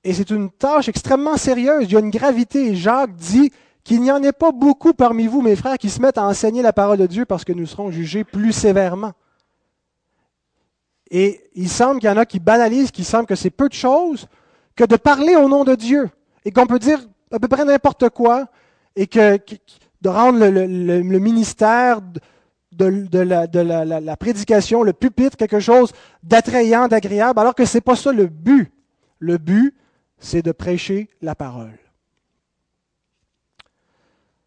[0.03, 1.85] Et c'est une tâche extrêmement sérieuse.
[1.85, 2.75] Il y a une gravité.
[2.75, 3.51] Jacques dit
[3.85, 6.63] qu'il n'y en ait pas beaucoup parmi vous, mes frères, qui se mettent à enseigner
[6.63, 9.13] la parole de Dieu parce que nous serons jugés plus sévèrement.
[11.11, 13.73] Et il semble qu'il y en a qui banalisent, qui semblent que c'est peu de
[13.73, 14.27] choses
[14.75, 16.09] que de parler au nom de Dieu.
[16.43, 16.99] Et qu'on peut dire
[17.31, 18.47] à peu près n'importe quoi.
[18.95, 19.37] Et que,
[20.01, 22.01] de rendre le, ministère
[22.71, 25.93] de, la, prédication, le pupitre, quelque chose
[26.23, 28.71] d'attrayant, d'agréable, alors que ce n'est pas ça le but.
[29.19, 29.75] Le but,
[30.17, 31.77] c'est de prêcher la parole.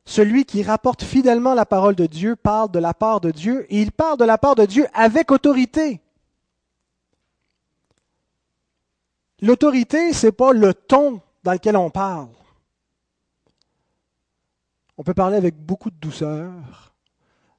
[0.08, 3.82] Celui qui rapporte fidèlement la parole de Dieu parle de la part de Dieu et
[3.82, 6.00] il parle de la part de Dieu avec autorité.
[9.42, 12.30] L'autorité, ce n'est pas le ton dans lequel on parle.
[14.96, 16.54] On peut parler avec beaucoup de douceur,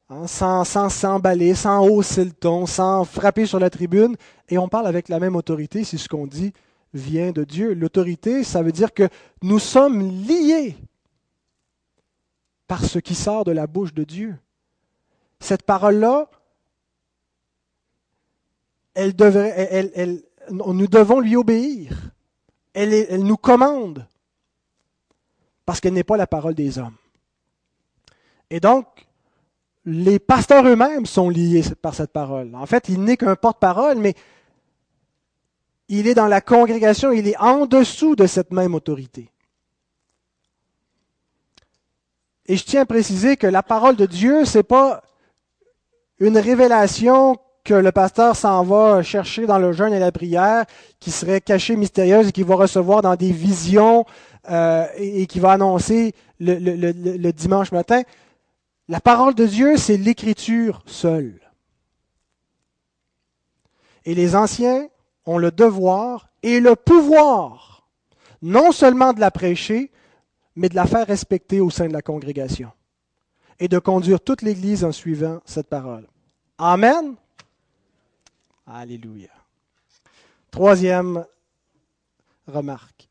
[0.09, 4.15] hein, sans s'emballer, sans, hausser le ton, sans frapper sur la tribune,
[4.49, 6.53] et on parle avec la même autorité si ce qu'on dit
[6.95, 7.75] vient de Dieu.
[7.75, 9.07] L'autorité, ça veut dire que
[9.43, 10.75] nous sommes liés
[12.69, 14.37] par ce qui sort de la bouche de Dieu.
[15.39, 16.29] Cette parole-là,
[18.93, 19.15] elle
[20.51, 22.11] nous devons lui obéir.
[22.73, 24.07] Elle nous commande
[25.65, 26.95] parce qu'elle n'est pas la parole des hommes.
[28.51, 28.85] Et donc,
[29.85, 32.53] les pasteurs eux-mêmes sont liés par cette parole.
[32.53, 34.13] En fait, il n'est qu'un porte-parole, mais
[35.87, 39.31] il est dans la congrégation, il est en dessous de cette même autorité.
[42.49, 45.03] Et je tiens à préciser que la parole de Dieu, ce n'est pas
[46.17, 50.65] une révélation que le pasteur s'en va chercher dans le jeûne et la prière,
[50.99, 54.03] qui serait cachée, mystérieuse et qu'il va recevoir dans des visions
[54.49, 58.01] euh, et, qui va annoncer le, dimanche matin.
[58.87, 61.39] La parole de Dieu, c'est l'écriture seule.
[64.05, 64.87] Et les anciens
[65.27, 67.87] ont le devoir et le pouvoir,
[68.41, 69.91] non seulement de la prêcher,
[70.59, 72.69] mais de la faire respecter au sein de la congrégation
[73.61, 76.05] et de conduire toute l'Église en suivant cette parole.
[76.57, 77.15] Amen.
[78.67, 79.29] Alléluia.
[80.51, 81.25] Troisième
[82.45, 83.07] remarque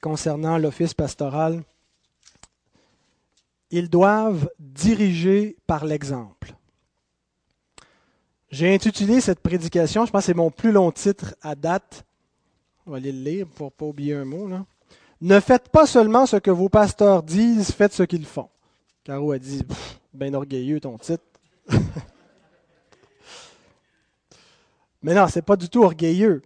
[0.00, 1.62] concernant l'office pastoral.
[3.70, 6.54] Ils doivent diriger par l'exemple.
[8.50, 12.06] J'ai intitulé cette prédication, je pense que c'est mon plus long titre à date.
[12.86, 14.48] On va aller le lire pour ne pas oublier un mot.
[15.20, 18.48] Ne faites pas seulement ce que vos pasteurs disent, faites ce qu'ils font.
[19.04, 19.62] Caro a dit,
[20.14, 21.22] bien orgueilleux ton titre.
[25.02, 26.42] Mais non, c'est pas du tout orgueilleux.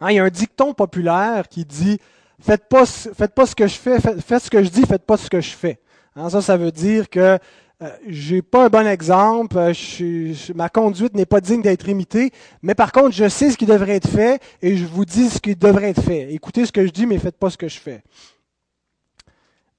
[0.00, 1.98] Hein, il y a un dicton populaire qui dit
[2.40, 5.18] Faites pas, faites pas ce que je fais, faites, ce que je dis, faites pas
[5.18, 5.78] ce que je fais.
[6.16, 7.38] Hein, ça, ça veut dire que
[7.82, 12.30] euh, j'ai pas un bon exemple, euh, ma conduite n'est pas digne d'être imitée,
[12.62, 15.40] mais par contre, je sais ce qui devrait être fait et je vous dis ce
[15.40, 16.32] qui devrait être fait.
[16.32, 18.02] Écoutez ce que je dis, mais faites pas ce que je fais.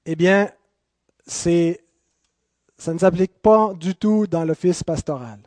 [0.04, 0.50] Eh bien,
[1.24, 1.84] c'est,
[2.76, 5.38] ça ne s'applique pas du tout dans l'office pastoral.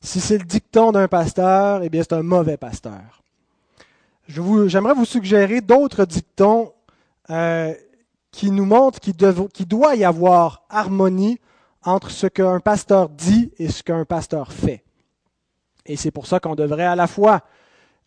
[0.00, 3.22] Si c'est le dicton d'un pasteur, eh bien, c'est un mauvais pasteur.
[4.28, 6.72] j'aimerais vous suggérer d'autres dictons
[7.30, 7.74] euh,
[8.30, 9.16] qui nous montrent qu'il,
[9.66, 11.40] doit y avoir harmonie
[11.84, 14.84] entre ce qu'un pasteur dit et ce qu'un pasteur fait.
[15.86, 17.42] Et c'est pour ça qu'on devrait à la fois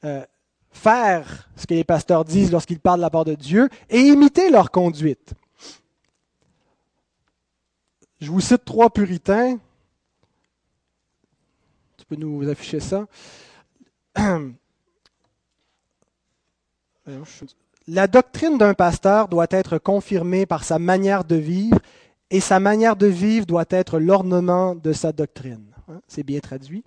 [0.03, 0.25] euh,
[0.71, 4.49] faire ce que les pasteurs disent lorsqu'ils parlent de la part de Dieu et imiter
[4.49, 5.33] leur conduite.
[8.21, 9.57] Je vous cite trois puritains
[12.05, 13.07] tu peux nous afficher ça.
[17.87, 21.79] La doctrine d'un pasteur doit être confirmée par sa manière de vivre
[22.31, 25.65] et sa manière de vivre doit être l'ornement de sa doctrine.
[25.87, 26.83] Hein, c'est bien traduit.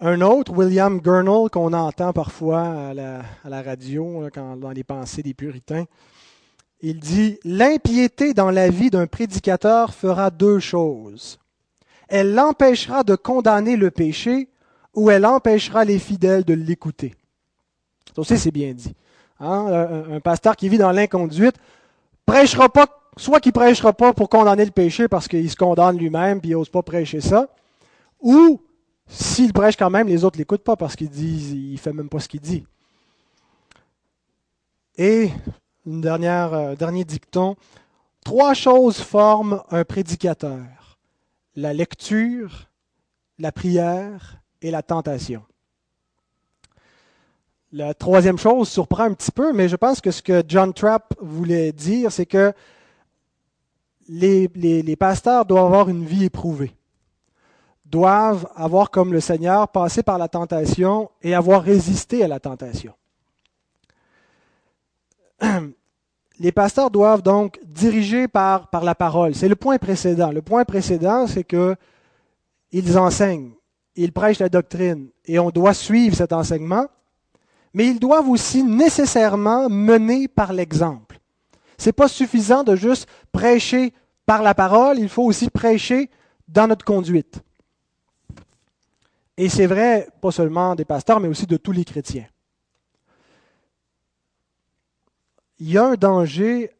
[0.00, 5.84] Un autre, William Gurnall, qu'on entend parfois à la, radio, dans les pensées des puritains,
[6.80, 11.38] il dit L'impiété dans la vie d'un prédicateur fera deux choses
[12.08, 14.48] elle l'empêchera de condamner le péché
[14.94, 17.14] ou elle empêchera les fidèles de l'écouter.
[18.14, 18.94] Ça aussi, c'est bien dit.
[19.40, 20.06] Hein?
[20.12, 21.56] Un, pasteur qui vit dans l'inconduite
[22.26, 26.38] prêchera pas, soit qu'il prêchera pas pour condamner le péché parce qu'il se condamne lui-même
[26.42, 27.48] et il n'ose pas prêcher ça,
[28.20, 28.60] ou
[29.06, 32.08] s'il prêche quand même, les autres ne l'écoutent pas parce qu'il dit, il fait même
[32.08, 32.64] pas ce qu'il dit.
[34.96, 35.30] Et
[35.86, 37.56] une dernière, euh, dernier dicton,
[38.24, 40.62] trois choses forment un prédicateur
[41.56, 42.68] la lecture,
[43.38, 45.42] la prière et la tentation.
[47.76, 51.12] La troisième chose surprend un petit peu, mais je pense que ce que John Trapp
[51.20, 52.52] voulait dire, c'est que
[54.08, 56.72] les, pasteurs doivent avoir une vie éprouvée,
[57.84, 62.94] doivent avoir comme le Seigneur passé par la tentation et avoir résisté à la tentation.
[66.38, 69.34] les pasteurs doivent donc diriger par, par la parole.
[69.34, 70.30] C'est le point précédent.
[70.30, 71.74] Le point précédent, c'est que
[72.70, 73.50] ils enseignent,
[73.96, 76.86] ils prêchent la doctrine et on doit suivre cet enseignement.
[77.74, 81.18] Mais ils doivent aussi nécessairement mener par l'exemple.
[81.76, 83.92] C'est pas suffisant de juste prêcher
[84.24, 86.08] par la parole, il faut aussi prêcher
[86.48, 87.42] dans notre conduite.
[89.36, 92.26] Et c'est vrai, pas seulement des pasteurs, mais aussi de tous les chrétiens.
[95.58, 96.70] Il y a un danger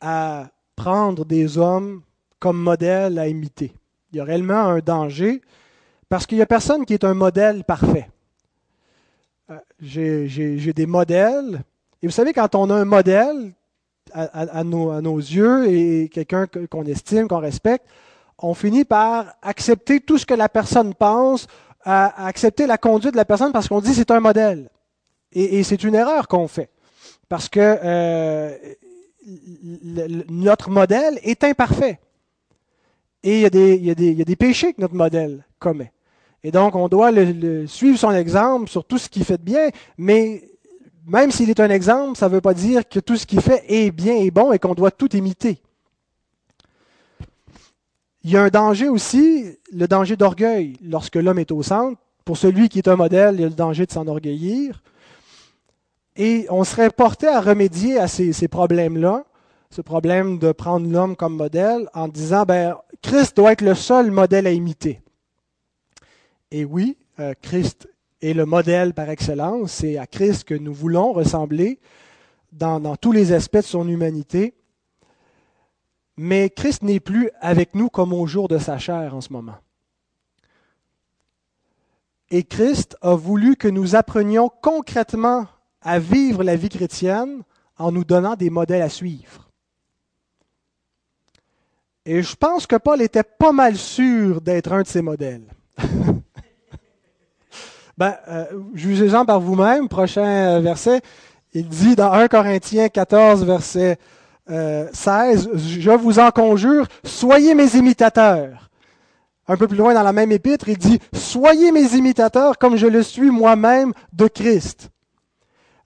[0.00, 2.02] à prendre des hommes
[2.38, 3.74] comme modèle à imiter.
[4.10, 5.42] Il y a réellement un danger
[6.08, 8.08] parce qu'il n'y a personne qui est un modèle parfait.
[9.50, 11.62] Euh, j'ai des modèles.
[12.02, 13.52] Et vous savez, quand on a un modèle
[14.12, 17.86] à, nos, yeux et quelqu'un qu'on estime, qu'on respecte,
[18.38, 21.46] on finit par accepter tout ce que la personne pense,
[21.84, 24.70] accepter la conduite de la personne parce qu'on dit c'est un modèle.
[25.32, 26.70] Et, c'est une erreur qu'on fait.
[27.28, 28.56] Parce que euh,
[30.28, 32.00] notre modèle est imparfait.
[33.22, 35.92] Et il y, a des, péchés que notre modèle commet.
[36.42, 39.68] Et donc, on doit le, suivre son exemple sur tout ce qu'il fait de bien,
[39.98, 40.42] mais
[41.06, 43.64] même s'il est un exemple, ça ne veut pas dire que tout ce qu'il fait
[43.68, 45.60] est bien et bon et qu'on doit tout imiter.
[48.22, 50.76] Il y a un danger aussi, le danger d'orgueil.
[50.82, 53.54] Lorsque l'homme est au centre, pour celui qui est un modèle, il y a le
[53.54, 54.82] danger de s'enorgueillir.
[56.16, 59.24] Et on serait porté à remédier à ces, problèmes-là,
[59.70, 64.10] ce problème de prendre l'homme comme modèle, en disant, ben, Christ doit être le seul
[64.10, 65.00] modèle à imiter.
[66.50, 67.88] Et oui, euh, Christ
[68.22, 69.72] est le modèle par excellence.
[69.72, 71.78] C'est à Christ que nous voulons ressembler
[72.52, 74.54] dans, dans tous les aspects de son humanité.
[76.16, 79.56] Mais Christ n'est plus avec nous comme au jour de sa chair en ce moment.
[82.30, 85.46] Et Christ a voulu que nous apprenions concrètement
[85.82, 87.42] à vivre la vie chrétienne
[87.78, 89.48] en nous donnant des modèles à suivre.
[92.04, 95.46] Et je pense que Paul était pas mal sûr d'être un de ces modèles.
[98.00, 99.86] Ben, euh, jugez-en par vous-même.
[99.86, 101.02] Prochain euh, verset,
[101.52, 103.98] il dit dans 1 Corinthiens 14, verset
[104.48, 108.70] 16, euh, Je vous en conjure, soyez mes imitateurs.
[109.46, 112.86] Un peu plus loin dans la même épître, il dit, Soyez mes imitateurs comme je
[112.86, 114.88] le suis moi-même de Christ.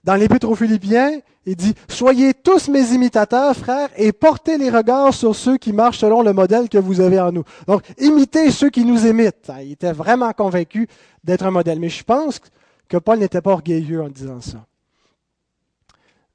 [0.05, 5.15] Dans l'épître aux Philippiens, il dit, Soyez tous mes imitateurs, frères, et portez les regards
[5.15, 7.43] sur ceux qui marchent selon le modèle que vous avez en nous.
[7.65, 9.51] Donc, imitez ceux qui nous imitent.
[9.63, 10.87] Il était vraiment convaincu
[11.23, 11.79] d'être un modèle.
[11.79, 12.39] Mais je pense
[12.87, 14.67] que Paul n'était pas orgueilleux en disant ça.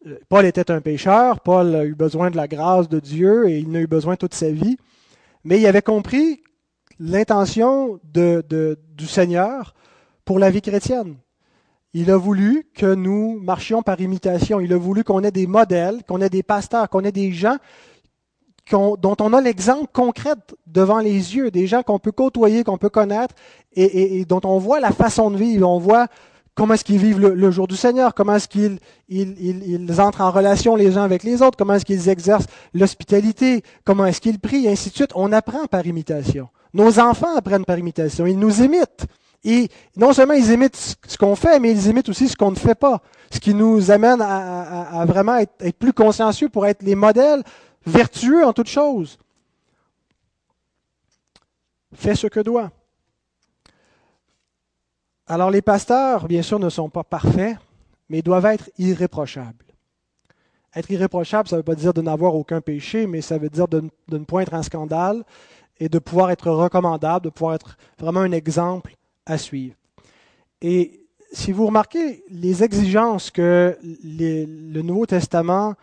[0.08, 3.60] Euh, Paul était un pécheur, Paul a eu besoin de la grâce de Dieu et
[3.60, 4.78] il n'a eu besoin toute sa vie.
[5.44, 6.42] Mais il avait compris
[6.98, 9.74] l'intention du Seigneur
[10.24, 11.14] pour la vie chrétienne.
[11.92, 14.60] Il a voulu que nous marchions par imitation.
[14.60, 17.56] Il a voulu qu'on ait des modèles, qu'on ait des pasteurs, qu'on ait des gens
[18.70, 20.34] dont on a l'exemple concret
[20.66, 23.34] devant les yeux, des gens qu'on peut côtoyer, qu'on peut connaître
[23.72, 25.68] et, dont on voit la façon de vivre.
[25.68, 26.06] On voit
[26.54, 30.76] comment est-ce qu'ils vivent le, jour du Seigneur, comment est-ce qu'ils ils, entrent en relation
[30.76, 34.70] les uns avec les autres, comment est-ce qu'ils exercent l'hospitalité, comment est-ce qu'ils prient, et
[34.70, 35.12] ainsi de suite.
[35.14, 36.48] On apprend par imitation.
[36.72, 38.26] Nos enfants apprennent par imitation.
[38.26, 39.06] Ils nous imitent.
[39.44, 42.56] Et non seulement ils imitent ce qu'on fait, mais ils imitent aussi ce qu'on ne
[42.56, 43.00] fait pas.
[43.30, 47.42] Ce qui nous amène à, vraiment être, plus consciencieux pour être les modèles
[47.86, 49.18] vertueux en toutes choses.
[51.94, 52.70] Fais ce que doit.
[55.26, 57.56] Alors les pasteurs, bien sûr, ne sont pas parfaits,
[58.08, 59.64] mais ils doivent être irréprochables.
[60.74, 63.68] Être irréprochable, ça ne veut pas dire de n'avoir aucun péché, mais ça veut dire
[63.68, 65.24] de, de ne point être un scandale
[65.78, 68.96] et de pouvoir être recommandable, de pouvoir être vraiment un exemple
[69.38, 69.74] suivre.
[70.62, 75.74] Et si vous remarquez les exigences que le Nouveau Testament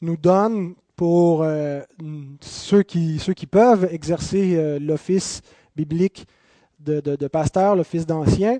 [0.00, 1.80] nous donne pour euh,
[2.40, 3.18] ceux, qui,
[3.50, 5.40] peuvent exercer euh, l'office
[5.74, 6.26] biblique
[6.78, 8.58] de, de, de pasteur, l'office d'ancien,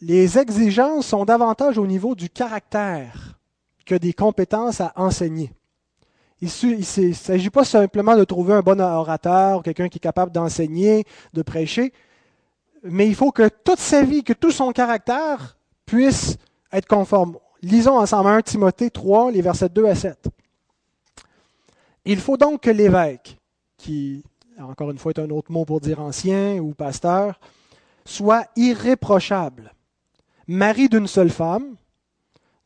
[0.00, 3.38] les exigences sont davantage au niveau du caractère
[3.86, 5.52] que des compétences à enseigner.
[6.40, 11.04] Il ne s'agit pas simplement de trouver un bon orateur, quelqu'un qui est capable d'enseigner,
[11.32, 11.92] de prêcher,
[12.82, 16.36] mais il faut que toute sa vie, que tout son caractère puisse
[16.72, 17.38] être conforme.
[17.62, 20.28] Lisons ensemble 1 Timothée 3, les versets 2 à 7.
[22.04, 23.38] Il faut donc que l'évêque,
[23.76, 24.24] qui
[24.58, 27.38] encore une fois est un autre mot pour dire ancien ou pasteur,
[28.04, 29.72] soit irréprochable,
[30.48, 31.76] mari d'une seule femme,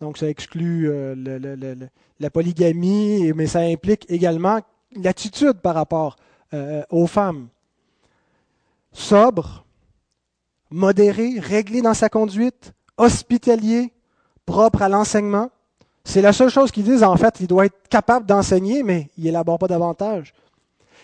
[0.01, 1.77] donc ça exclut euh,
[2.21, 4.61] la polygamie, mais ça implique également
[4.95, 6.17] l'attitude par rapport
[6.55, 7.49] euh, aux femmes.
[8.93, 9.66] Sobre,
[10.71, 13.93] modéré, réglé dans sa conduite, hospitalier,
[14.45, 15.51] propre à l'enseignement.
[16.05, 19.25] C'est la seule chose qu'ils disent, en fait, il doit être capable d'enseigner, mais il
[19.25, 20.33] n'élabore pas davantage.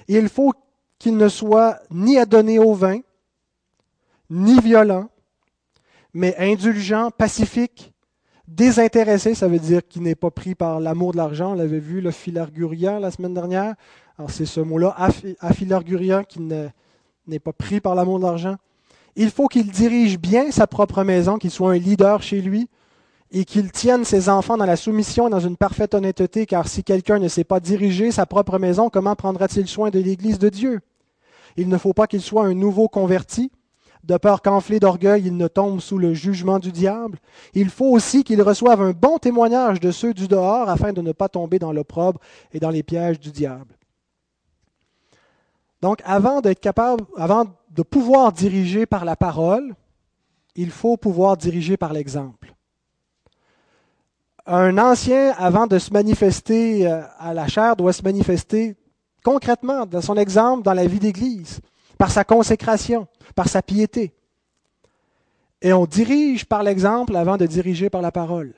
[0.09, 0.53] il faut
[0.99, 3.01] qu'il ne soit ni adonné au vin,
[4.31, 5.09] ni violent,
[6.15, 7.93] mais indulgent, pacifique,
[8.53, 11.53] Désintéressé, ça veut dire qu'il n'est pas pris par l'amour de l'argent.
[11.53, 13.77] On l'avait vu, le philargurien la semaine dernière.
[14.19, 14.95] Alors c'est ce mot-là,
[15.41, 18.57] aphilargurien, qui n'est pas pris par l'amour de l'argent.
[19.17, 22.69] Il faut qu'il dirige bien sa propre maison, qu'il soit un leader chez lui,
[23.31, 26.85] et qu'il tienne ses enfants dans la soumission et dans une parfaite honnêteté, car si
[26.85, 30.81] quelqu'un ne sait pas diriger sa propre maison, comment prendra-t-il soin de l'Église de Dieu?
[31.57, 33.51] Il ne faut pas qu'il soit un nouveau converti,
[34.05, 37.19] de peur qu'enflé d'orgueil, il ne tombe sous le jugement du diable.
[37.55, 41.13] Il faut aussi qu'il reçoive un bon témoignage de ceux du dehors, afin de ne
[41.13, 42.19] pas tomber dans l'opprobre
[42.53, 43.77] et dans les pièges du diable.
[45.81, 49.75] Donc, avant d'être capable, avant de pouvoir diriger par la parole,
[50.55, 52.53] il faut pouvoir diriger par l'exemple
[54.47, 58.77] un ancien, avant de se manifester euh, à la chair, doit se manifester
[59.25, 61.61] concrètement, dans son exemple, dans la vie d'Église,
[61.97, 63.07] par sa consécration,
[63.37, 64.12] par sa piété.
[65.61, 68.55] Et on dirige par l'exemple avant de diriger par la parole.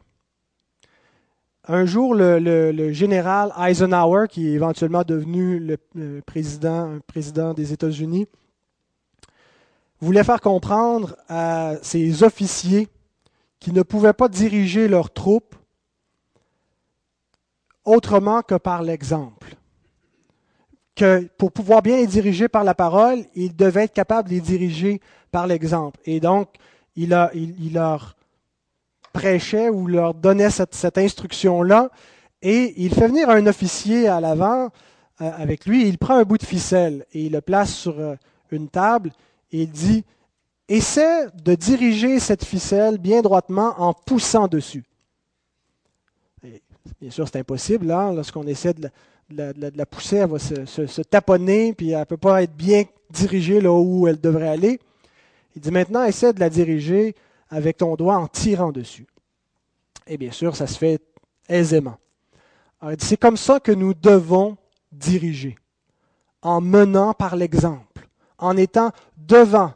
[1.69, 8.27] Un jour, le, général Eisenhower, qui est éventuellement devenu le, président, président des États-Unis,
[10.01, 12.89] voulait faire comprendre à ses officiers
[13.61, 15.55] qui ne pouvaient pas diriger leurs troupes
[17.85, 19.57] autrement que par l'exemple.
[20.95, 24.41] Que pour pouvoir bien les diriger par la parole, il devait être capable de les
[24.41, 25.99] diriger par l'exemple.
[26.05, 26.49] Et donc,
[26.97, 28.17] il, a, il, leur
[29.13, 31.91] prêchait ou leur donnait cette, instruction-là,
[32.43, 34.69] et il fait venir un officier à l'avant
[35.21, 38.17] euh, avec lui, il prend un bout de ficelle et il le place sur euh,
[38.51, 39.13] une table,
[39.51, 40.05] il dit,
[40.69, 44.85] essaie de diriger cette ficelle bien droitement en poussant dessus.
[47.01, 47.87] Bien sûr, c'est impossible.
[47.87, 48.91] Là, lorsqu'on essaie de
[49.31, 53.73] la, pousser, elle va se, taponner, puis elle ne peut pas être bien dirigée là
[53.73, 54.81] où elle devrait aller.
[55.57, 57.15] Il dit maintenant, essaie de la diriger
[57.49, 59.07] avec ton doigt en tirant dessus.
[60.07, 61.01] Et bien sûr, ça se fait
[61.49, 61.97] aisément.
[62.99, 64.59] C'est comme ça que nous devons
[64.93, 65.57] diriger,
[66.43, 67.94] en menant par l'exemple,
[68.39, 69.73] en étant devant,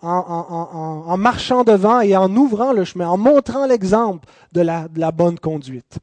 [0.00, 5.98] en, marchant devant et en ouvrant le chemin, en montrant l'exemple de la bonne conduite.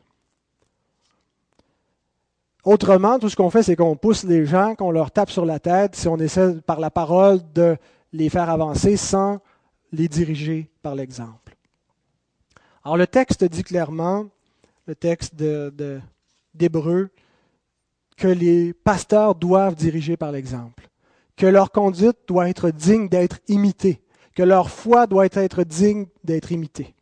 [2.63, 5.59] Autrement, tout ce qu'on fait, c'est qu'on pousse les gens, qu'on leur tape sur la
[5.59, 7.75] tête, si on essaie par la parole de
[8.13, 9.39] les faire avancer sans
[9.91, 11.55] les diriger par l'exemple.
[12.83, 14.27] Alors le texte dit clairement,
[14.85, 15.35] le texte
[16.53, 17.09] d'Hébreu,
[18.15, 20.87] que les pasteurs doivent diriger par l'exemple,
[21.41, 23.99] que leur conduite doit être digne d'être imitée,
[24.35, 26.93] que leur foi doit être digne d'être imitée.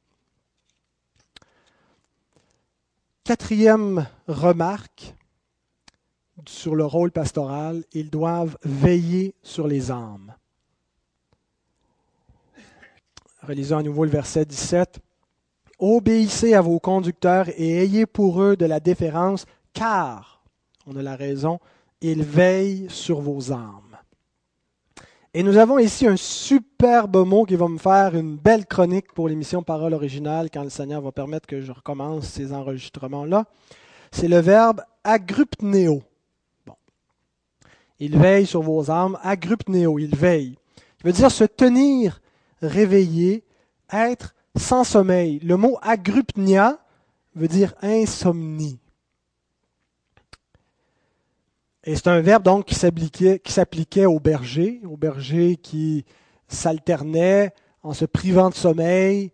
[3.25, 5.13] Quatrième remarque,
[6.47, 10.33] sur le rôle pastoral, ils doivent veiller sur les âmes.
[13.41, 15.01] Relisons à nouveau le verset 17.
[15.79, 20.45] Obéissez à vos conducteurs et ayez pour eux de la déférence, car,
[20.87, 21.59] on a la raison,
[21.99, 23.88] ils veillent sur vos âmes.
[25.35, 29.29] Et nous avons ici un superbe mot qui va me faire une belle chronique pour
[29.29, 33.45] l'émission Parole originale quand le Seigneur va permettre que je recommence ces enregistrements-là.
[34.11, 36.01] C'est le verbe agrupneo.
[37.99, 39.19] Il veille sur vos âmes.
[39.21, 40.57] Agrupneo, il veille.
[40.99, 42.21] Il veut dire se tenir
[42.63, 43.43] réveillé,
[43.93, 45.37] être sans sommeil.
[45.43, 46.79] Le mot agrupnia
[47.35, 48.79] veut dire insomnie.
[51.89, 56.05] Et c'est un verbe donc qui s'appliquait, aux bergers, aux bergers qui
[56.47, 59.31] s'alternaient en se privant de sommeil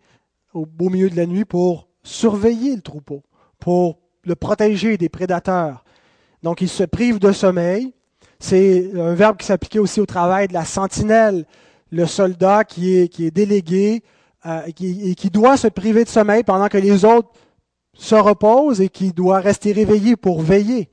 [0.54, 3.24] au beau milieu de la nuit pour surveiller le troupeau,
[3.60, 5.84] pour le protéger des prédateurs.
[6.44, 7.94] Donc ils se privent de sommeil
[8.40, 11.46] c'est un verbe qui s'appliquait aussi au travail de la sentinelle,
[11.92, 14.02] le soldat qui est, qui est délégué
[14.46, 14.72] euh, et,
[15.16, 17.34] qui, doit se priver de sommeil pendant que les autres
[17.96, 20.90] se reposent et qui doit rester réveillé pour veiller.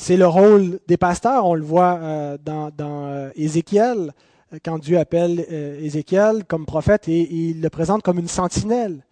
[0.00, 4.12] C'est le rôle des pasteurs, on le voit euh, dans, euh, Ézéchiel,
[4.64, 9.04] quand Dieu appelle Ézéchiel comme prophète et, et il le présente comme une sentinelle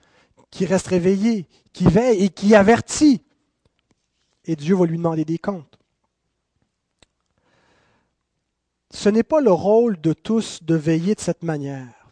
[0.50, 3.22] qui reste réveillé, qui veille et qui avertit.
[4.46, 5.76] Et Dieu va lui demander des comptes.
[8.96, 12.10] ce n'est pas le rôle de tous de veiller de cette manière.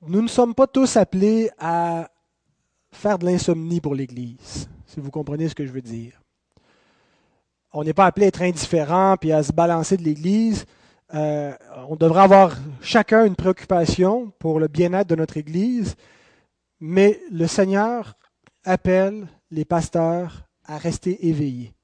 [0.00, 2.10] Nous ne sommes pas tous appelés à
[2.90, 6.21] faire de l'insomnie pour l'Église, si vous comprenez ce que je veux dire.
[7.72, 10.66] On n'est pas appelé à être indifférent puis à se balancer de l'Église.
[11.14, 11.52] Euh,
[11.88, 15.94] on devrait avoir chacun une préoccupation pour le bien-être de notre Église,
[16.80, 18.14] mais le Seigneur
[18.64, 21.74] appelle les pasteurs à rester éveillés,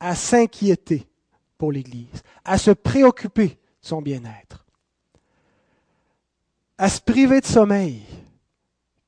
[0.00, 1.06] à s'inquiéter
[1.56, 4.66] pour l'Église, à se préoccuper de son bien-être,
[6.78, 8.02] à se priver de sommeil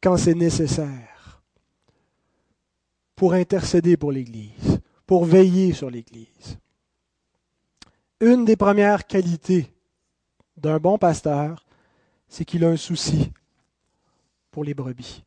[0.02, 1.42] quand c'est nécessaire
[3.16, 4.69] pour intercéder pour l'Église,
[5.10, 6.56] pour veiller sur l'Église.
[8.20, 9.66] Une des premières qualités
[10.56, 11.66] d'un bon pasteur,
[12.28, 13.32] c'est qu'il a un souci
[14.52, 15.24] pour les brebis.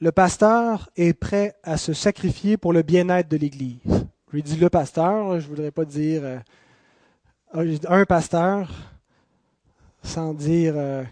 [0.00, 4.06] Le pasteur est prêt à se sacrifier pour le bien-être de l'Église.
[4.28, 6.22] Je lui dis le pasteur, je ne voudrais pas dire
[7.52, 8.72] euh, un pasteur,
[10.02, 11.04] sans dire euh,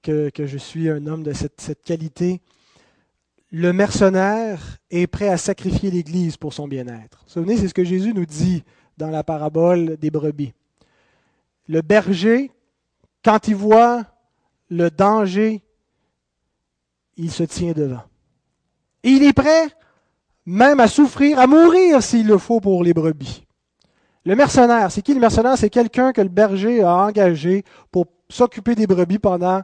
[0.00, 2.40] que, je suis un homme de cette, cette qualité.
[3.54, 7.22] Le mercenaire est prêt à sacrifier l'Église pour son bien-être.
[7.26, 8.64] Souvenez, c'est ce que Jésus nous dit
[8.96, 10.54] dans la parabole des brebis.
[11.68, 12.50] Le berger,
[13.22, 14.06] quand il voit
[14.70, 15.62] le danger,
[17.18, 18.02] il se tient devant.
[19.02, 19.68] Et il est prêt
[20.46, 23.44] même à souffrir, à mourir s'il le faut pour les brebis.
[24.24, 25.58] Le mercenaire, c'est qui le mercenaire?
[25.58, 29.60] C'est quelqu'un que le berger a engagé pour s'occuper des brebis pendant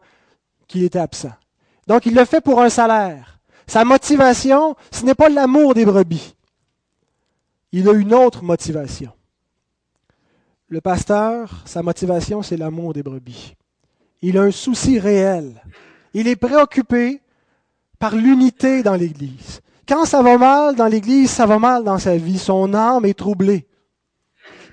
[0.66, 1.32] qu'il était absent.
[1.86, 3.38] Donc il le fait pour un salaire.
[3.68, 6.34] Sa motivation, ce n'est pas l'amour des brebis.
[7.70, 9.12] Il a une autre motivation.
[10.68, 13.54] Le pasteur, sa motivation, c'est l'amour des brebis.
[14.22, 15.62] Il a un souci réel.
[16.14, 17.20] Il est préoccupé
[17.98, 19.60] par l'unité dans l'Église.
[19.86, 22.38] Quand ça va mal dans l'Église, ça va mal dans sa vie.
[22.38, 23.66] Son âme est troublée.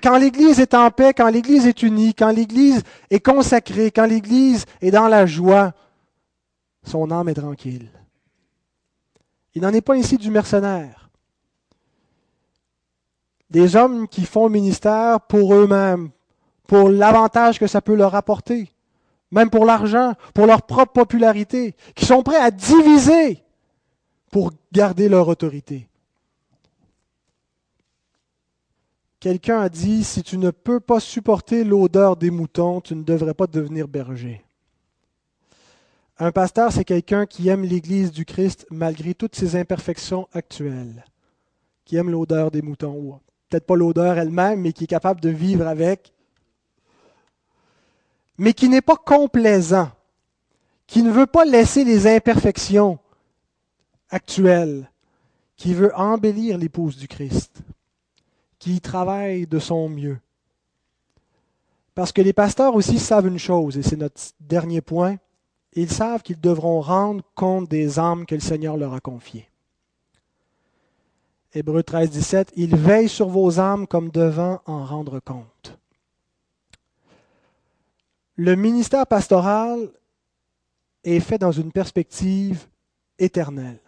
[0.02, 4.64] Quand l'Église est en paix, quand l'Église est unie, quand l'Église est consacrée, quand l'Église
[4.80, 5.74] est dans la joie,
[6.82, 7.90] son âme est tranquille.
[9.56, 11.06] Il n'en est pas ici du mercenaire
[13.50, 16.10] des hommes qui font le ministère pour eux-mêmes,
[16.66, 18.70] pour l'avantage que ça peut leur apporter,
[19.30, 23.42] même pour l'argent, pour leur propre popularité, qui sont prêts à diviser
[24.30, 25.88] pour garder leur autorité.
[29.20, 33.32] Quelqu'un a dit, si tu ne peux pas supporter l'odeur des moutons, tu ne devrais
[33.32, 34.45] pas devenir berger.
[36.18, 41.04] Un pasteur, c'est quelqu'un qui aime l'Église du Christ malgré toutes ses imperfections actuelles,
[41.84, 45.66] qui aime l'odeur des moutons peut-être pas l'odeur elle-même, mais qui est capable de vivre
[45.66, 46.12] avec,
[48.38, 49.90] mais qui n'est pas complaisant,
[50.86, 52.98] qui ne veut pas laisser les imperfections
[54.10, 54.90] actuelles,
[55.56, 57.62] qui veut embellir l'épouse du Christ,
[58.58, 60.18] qui travaille de son mieux.
[61.94, 65.18] Parce que les pasteurs aussi savent une chose, et c'est notre dernier point,
[65.76, 69.48] ils savent qu'ils devront rendre compte des âmes que le Seigneur leur a confiées.
[71.54, 75.78] Hébreu 13, 17, il veille sur vos âmes comme devant en rendre compte.
[78.36, 79.90] Le ministère pastoral
[81.04, 82.66] est fait dans une perspective
[83.18, 83.80] éternelle.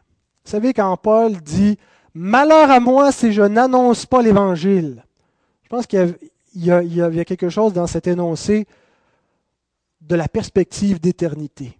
[0.44, 1.78] Vous savez, quand Paul dit
[2.14, 5.04] Malheur à moi si je n'annonce pas l'Évangile,
[5.62, 6.18] je pense qu'il
[6.54, 8.66] y, a quelque chose dans cet énoncé
[10.00, 11.77] de la perspective d'éternité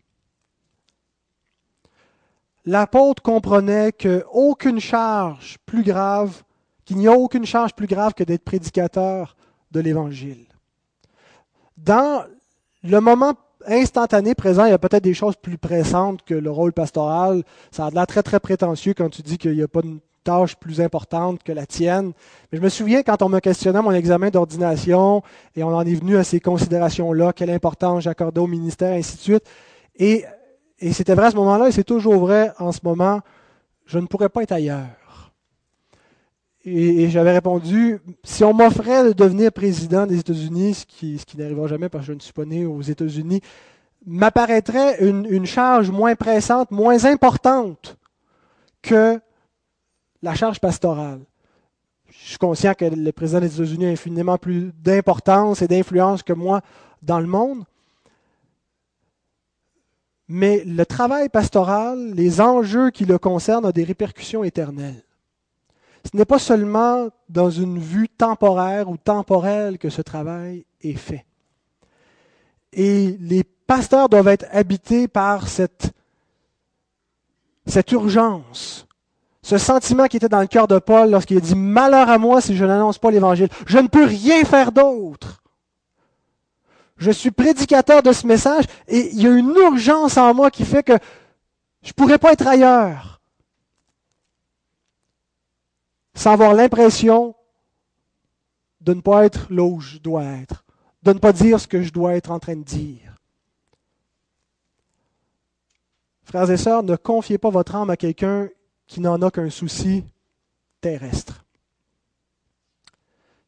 [2.69, 6.43] l'apôtre comprenait qu'aucune charge plus grave,
[6.85, 9.37] qu'il n'y a aucune charge plus grave que d'être prédicateur
[9.71, 10.45] de l'Évangile.
[11.79, 12.25] Dans
[12.83, 13.33] le moment
[13.67, 17.43] instantané présent, il y a peut-être des choses plus pressantes que le rôle pastoral.
[17.71, 20.57] Ça a l'air très, très prétentieux quand tu dis qu'il n'y a pas une tâche
[20.57, 22.13] plus importante que la tienne.
[22.53, 25.23] Mais je me souviens quand on me questionnait mon examen d'ordination
[25.57, 29.23] et on en est venu à ces considérations-là, quelle importance j'accordais au ministère, ainsi de
[29.23, 29.45] suite.
[29.97, 30.25] Et
[30.81, 33.21] et c'était vrai à ce moment-là, et c'est toujours vrai en ce moment,
[33.87, 35.33] je ne pourrais pas être ailleurs.
[36.65, 41.89] Et, j'avais répondu, si on m'offrait de devenir président des États-Unis, ce qui, n'arrivera jamais
[41.89, 43.41] parce que je ne suis pas né aux États-Unis,
[44.07, 47.97] m'apparaîtrait une charge moins pressante, moins importante
[48.83, 49.21] que
[50.23, 51.21] la charge pastorale.
[52.11, 56.33] Je suis conscient que le président des États-Unis a infiniment plus d'importance et d'influence que
[56.33, 56.61] moi
[57.03, 57.65] dans le monde,
[60.29, 65.03] mais le travail pastoral, les enjeux qui le concernent ont des répercussions éternelles.
[66.05, 71.25] Ce n'est pas seulement dans une vue temporaire ou temporelle que ce travail est fait.
[72.73, 75.93] Et les pasteurs doivent être habités par cette,
[77.91, 78.87] urgence,
[79.43, 82.41] ce sentiment qui était dans le cœur de Paul lorsqu'il a dit Malheur à moi
[82.41, 83.49] si je n'annonce pas l'Évangile.
[83.67, 85.43] Je ne peux rien faire d'autre
[86.99, 90.65] je suis prédicateur de ce message et il y a une urgence en moi qui
[90.65, 90.99] fait que
[91.83, 93.21] je ne pourrais pas être ailleurs
[96.15, 97.37] sans avoir l'impression
[98.81, 100.65] de ne pas être là où je dois être,
[101.05, 103.15] de ne pas dire ce que je dois être en train de dire.
[106.25, 108.49] Frères et sœurs, ne confiez pas votre âme à quelqu'un
[108.87, 110.05] qui n'en a qu'un souci
[110.81, 111.45] terrestre.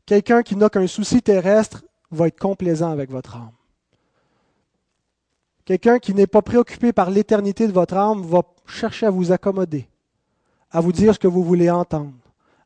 [0.06, 3.52] Quelqu'un qui n'a qu'un souci terrestre va être complaisant avec votre âme.
[5.64, 9.88] quelqu'un qui n'est pas préoccupé par l'éternité de votre âme va chercher à vous accommoder,
[10.70, 12.12] à vous dire ce que vous voulez entendre,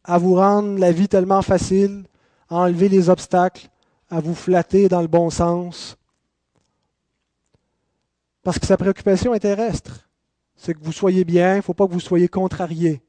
[0.04, 2.04] à vous rendre la vie tellement facile,
[2.48, 3.68] à enlever les obstacles,
[4.08, 5.96] à vous flatter dans le bon sens.
[8.42, 10.08] Parce que sa préoccupation est terrestre.
[10.56, 13.02] C'est que vous soyez bien, il ne faut pas que vous soyez contrarié.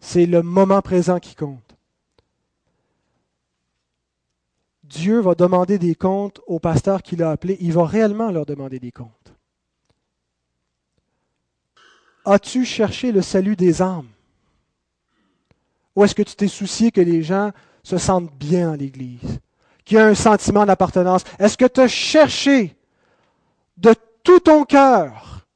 [0.00, 1.67] C'est le moment présent qui compte.
[4.88, 7.58] Dieu va demander des comptes aux pasteurs qu'il a appelés.
[7.60, 9.10] Il va réellement leur demander des comptes.
[12.24, 14.08] As-tu cherché le salut des âmes?
[15.94, 19.40] Ou est-ce que tu t'es soucié que les gens se sentent bien à l'Église,
[19.84, 21.24] qu'il y a un sentiment d'appartenance?
[21.38, 22.76] Est-ce que tu as cherché
[23.76, 25.46] de tout ton cœur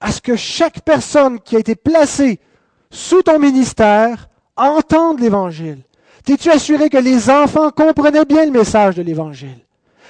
[0.00, 2.40] à ce que chaque personne qui a été placée
[2.90, 5.82] sous ton ministère entende l'Évangile?
[6.28, 9.64] T'es-tu assuré que les enfants comprenaient bien le message de l'Évangile?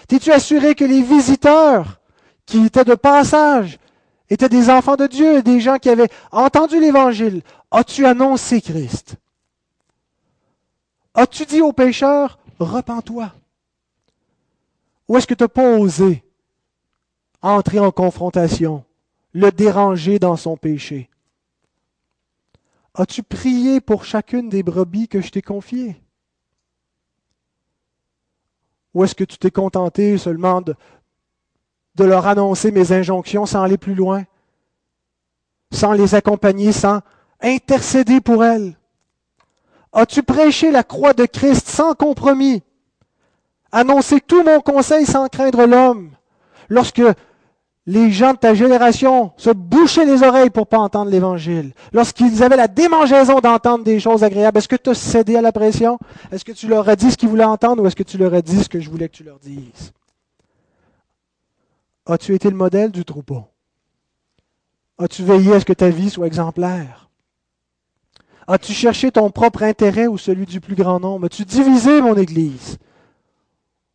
[0.08, 2.00] T'es-tu assuré que les visiteurs
[2.44, 3.78] qui étaient de passage
[4.28, 7.42] étaient des enfants de Dieu, des gens qui avaient entendu l'Évangile?
[7.70, 9.14] As-tu annoncé Christ?
[11.14, 13.32] As-tu dit aux pécheurs, repens-toi?
[15.06, 16.24] Ou est-ce que tu n'as pas osé
[17.42, 18.84] entrer en confrontation,
[19.34, 21.10] le déranger dans son péché?
[22.96, 26.02] As-tu prié pour chacune des brebis que je t'ai confiées?
[28.94, 30.74] Ou est-ce que tu t'es contenté seulement de,
[31.94, 34.24] de leur annoncer mes injonctions sans aller plus loin,
[35.72, 37.00] sans les accompagner, sans
[37.40, 38.76] intercéder pour elles?
[39.92, 42.62] As-tu prêché la croix de Christ sans compromis?
[43.72, 46.10] Annoncé tout mon conseil sans craindre l'homme?
[46.68, 47.02] Lorsque
[47.88, 51.72] les gens de ta génération se bouchaient les oreilles pour pas entendre l'Évangile.
[51.94, 55.52] Lorsqu'ils avaient la démangeaison d'entendre des choses agréables, est-ce que tu as cédé à la
[55.52, 55.98] pression?
[56.30, 58.34] Est-ce que tu leur as dit ce qu'ils voulaient entendre ou est-ce que tu leur
[58.34, 59.94] as dit ce que je voulais que tu leur dises?
[62.04, 63.44] As-tu été le modèle du troupeau?
[64.98, 67.08] As-tu veillé à ce que ta vie soit exemplaire?
[68.46, 71.24] As-tu cherché ton propre intérêt ou celui du plus grand nombre?
[71.24, 72.76] As-tu divisé mon Église?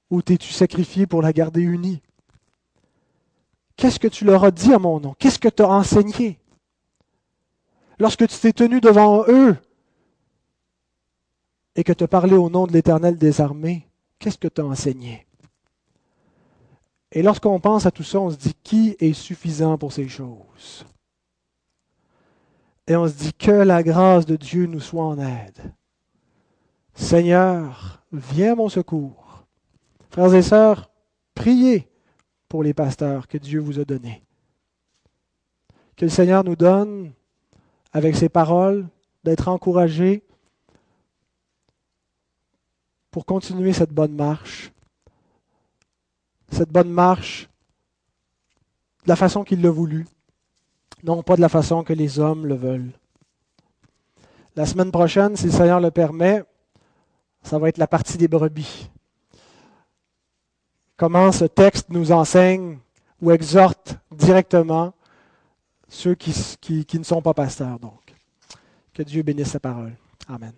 [0.09, 2.01] Ou t'es-tu sacrifié pour la garder unie?
[3.75, 5.15] Qu'est-ce que tu leur as dit à mon nom?
[5.17, 6.39] Qu'est-ce que tu as enseigné?
[7.99, 9.55] Lorsque tu t'es tenu devant eux
[11.75, 13.87] et que tu as parlé au nom de l'Éternel des armées,
[14.19, 15.25] qu'est-ce que tu as enseigné?
[17.11, 20.85] Et lorsqu'on pense à tout ça, on se dit qui est suffisant pour ces choses?
[22.87, 25.73] Et on se dit que la grâce de Dieu nous soit en aide.
[26.95, 29.45] Seigneur, viens mon secours.
[30.09, 30.91] Frères et sœurs,
[31.33, 31.87] priez
[32.53, 34.21] pour les pasteurs que Dieu vous a donnés.
[35.95, 37.11] Que le Seigneur nous donne,
[37.91, 38.85] avec ses paroles,
[39.23, 40.21] d'être encouragés
[43.09, 44.71] pour continuer cette bonne marche.
[46.51, 47.49] Cette bonne marche
[49.05, 50.05] de la façon qu'il l'a voulu,
[51.01, 52.93] non pas de la façon que les hommes le veulent.
[54.55, 56.43] La semaine prochaine, si le Seigneur le permet,
[57.41, 58.91] ça va être la partie des brebis
[61.03, 62.77] comment ce texte nous enseigne
[63.21, 64.93] ou exhorte directement
[65.89, 67.77] ceux qui, ne sont pas pasteurs.
[67.77, 68.15] Donc,
[68.93, 69.97] que Dieu bénisse sa parole.
[70.29, 70.53] Amen.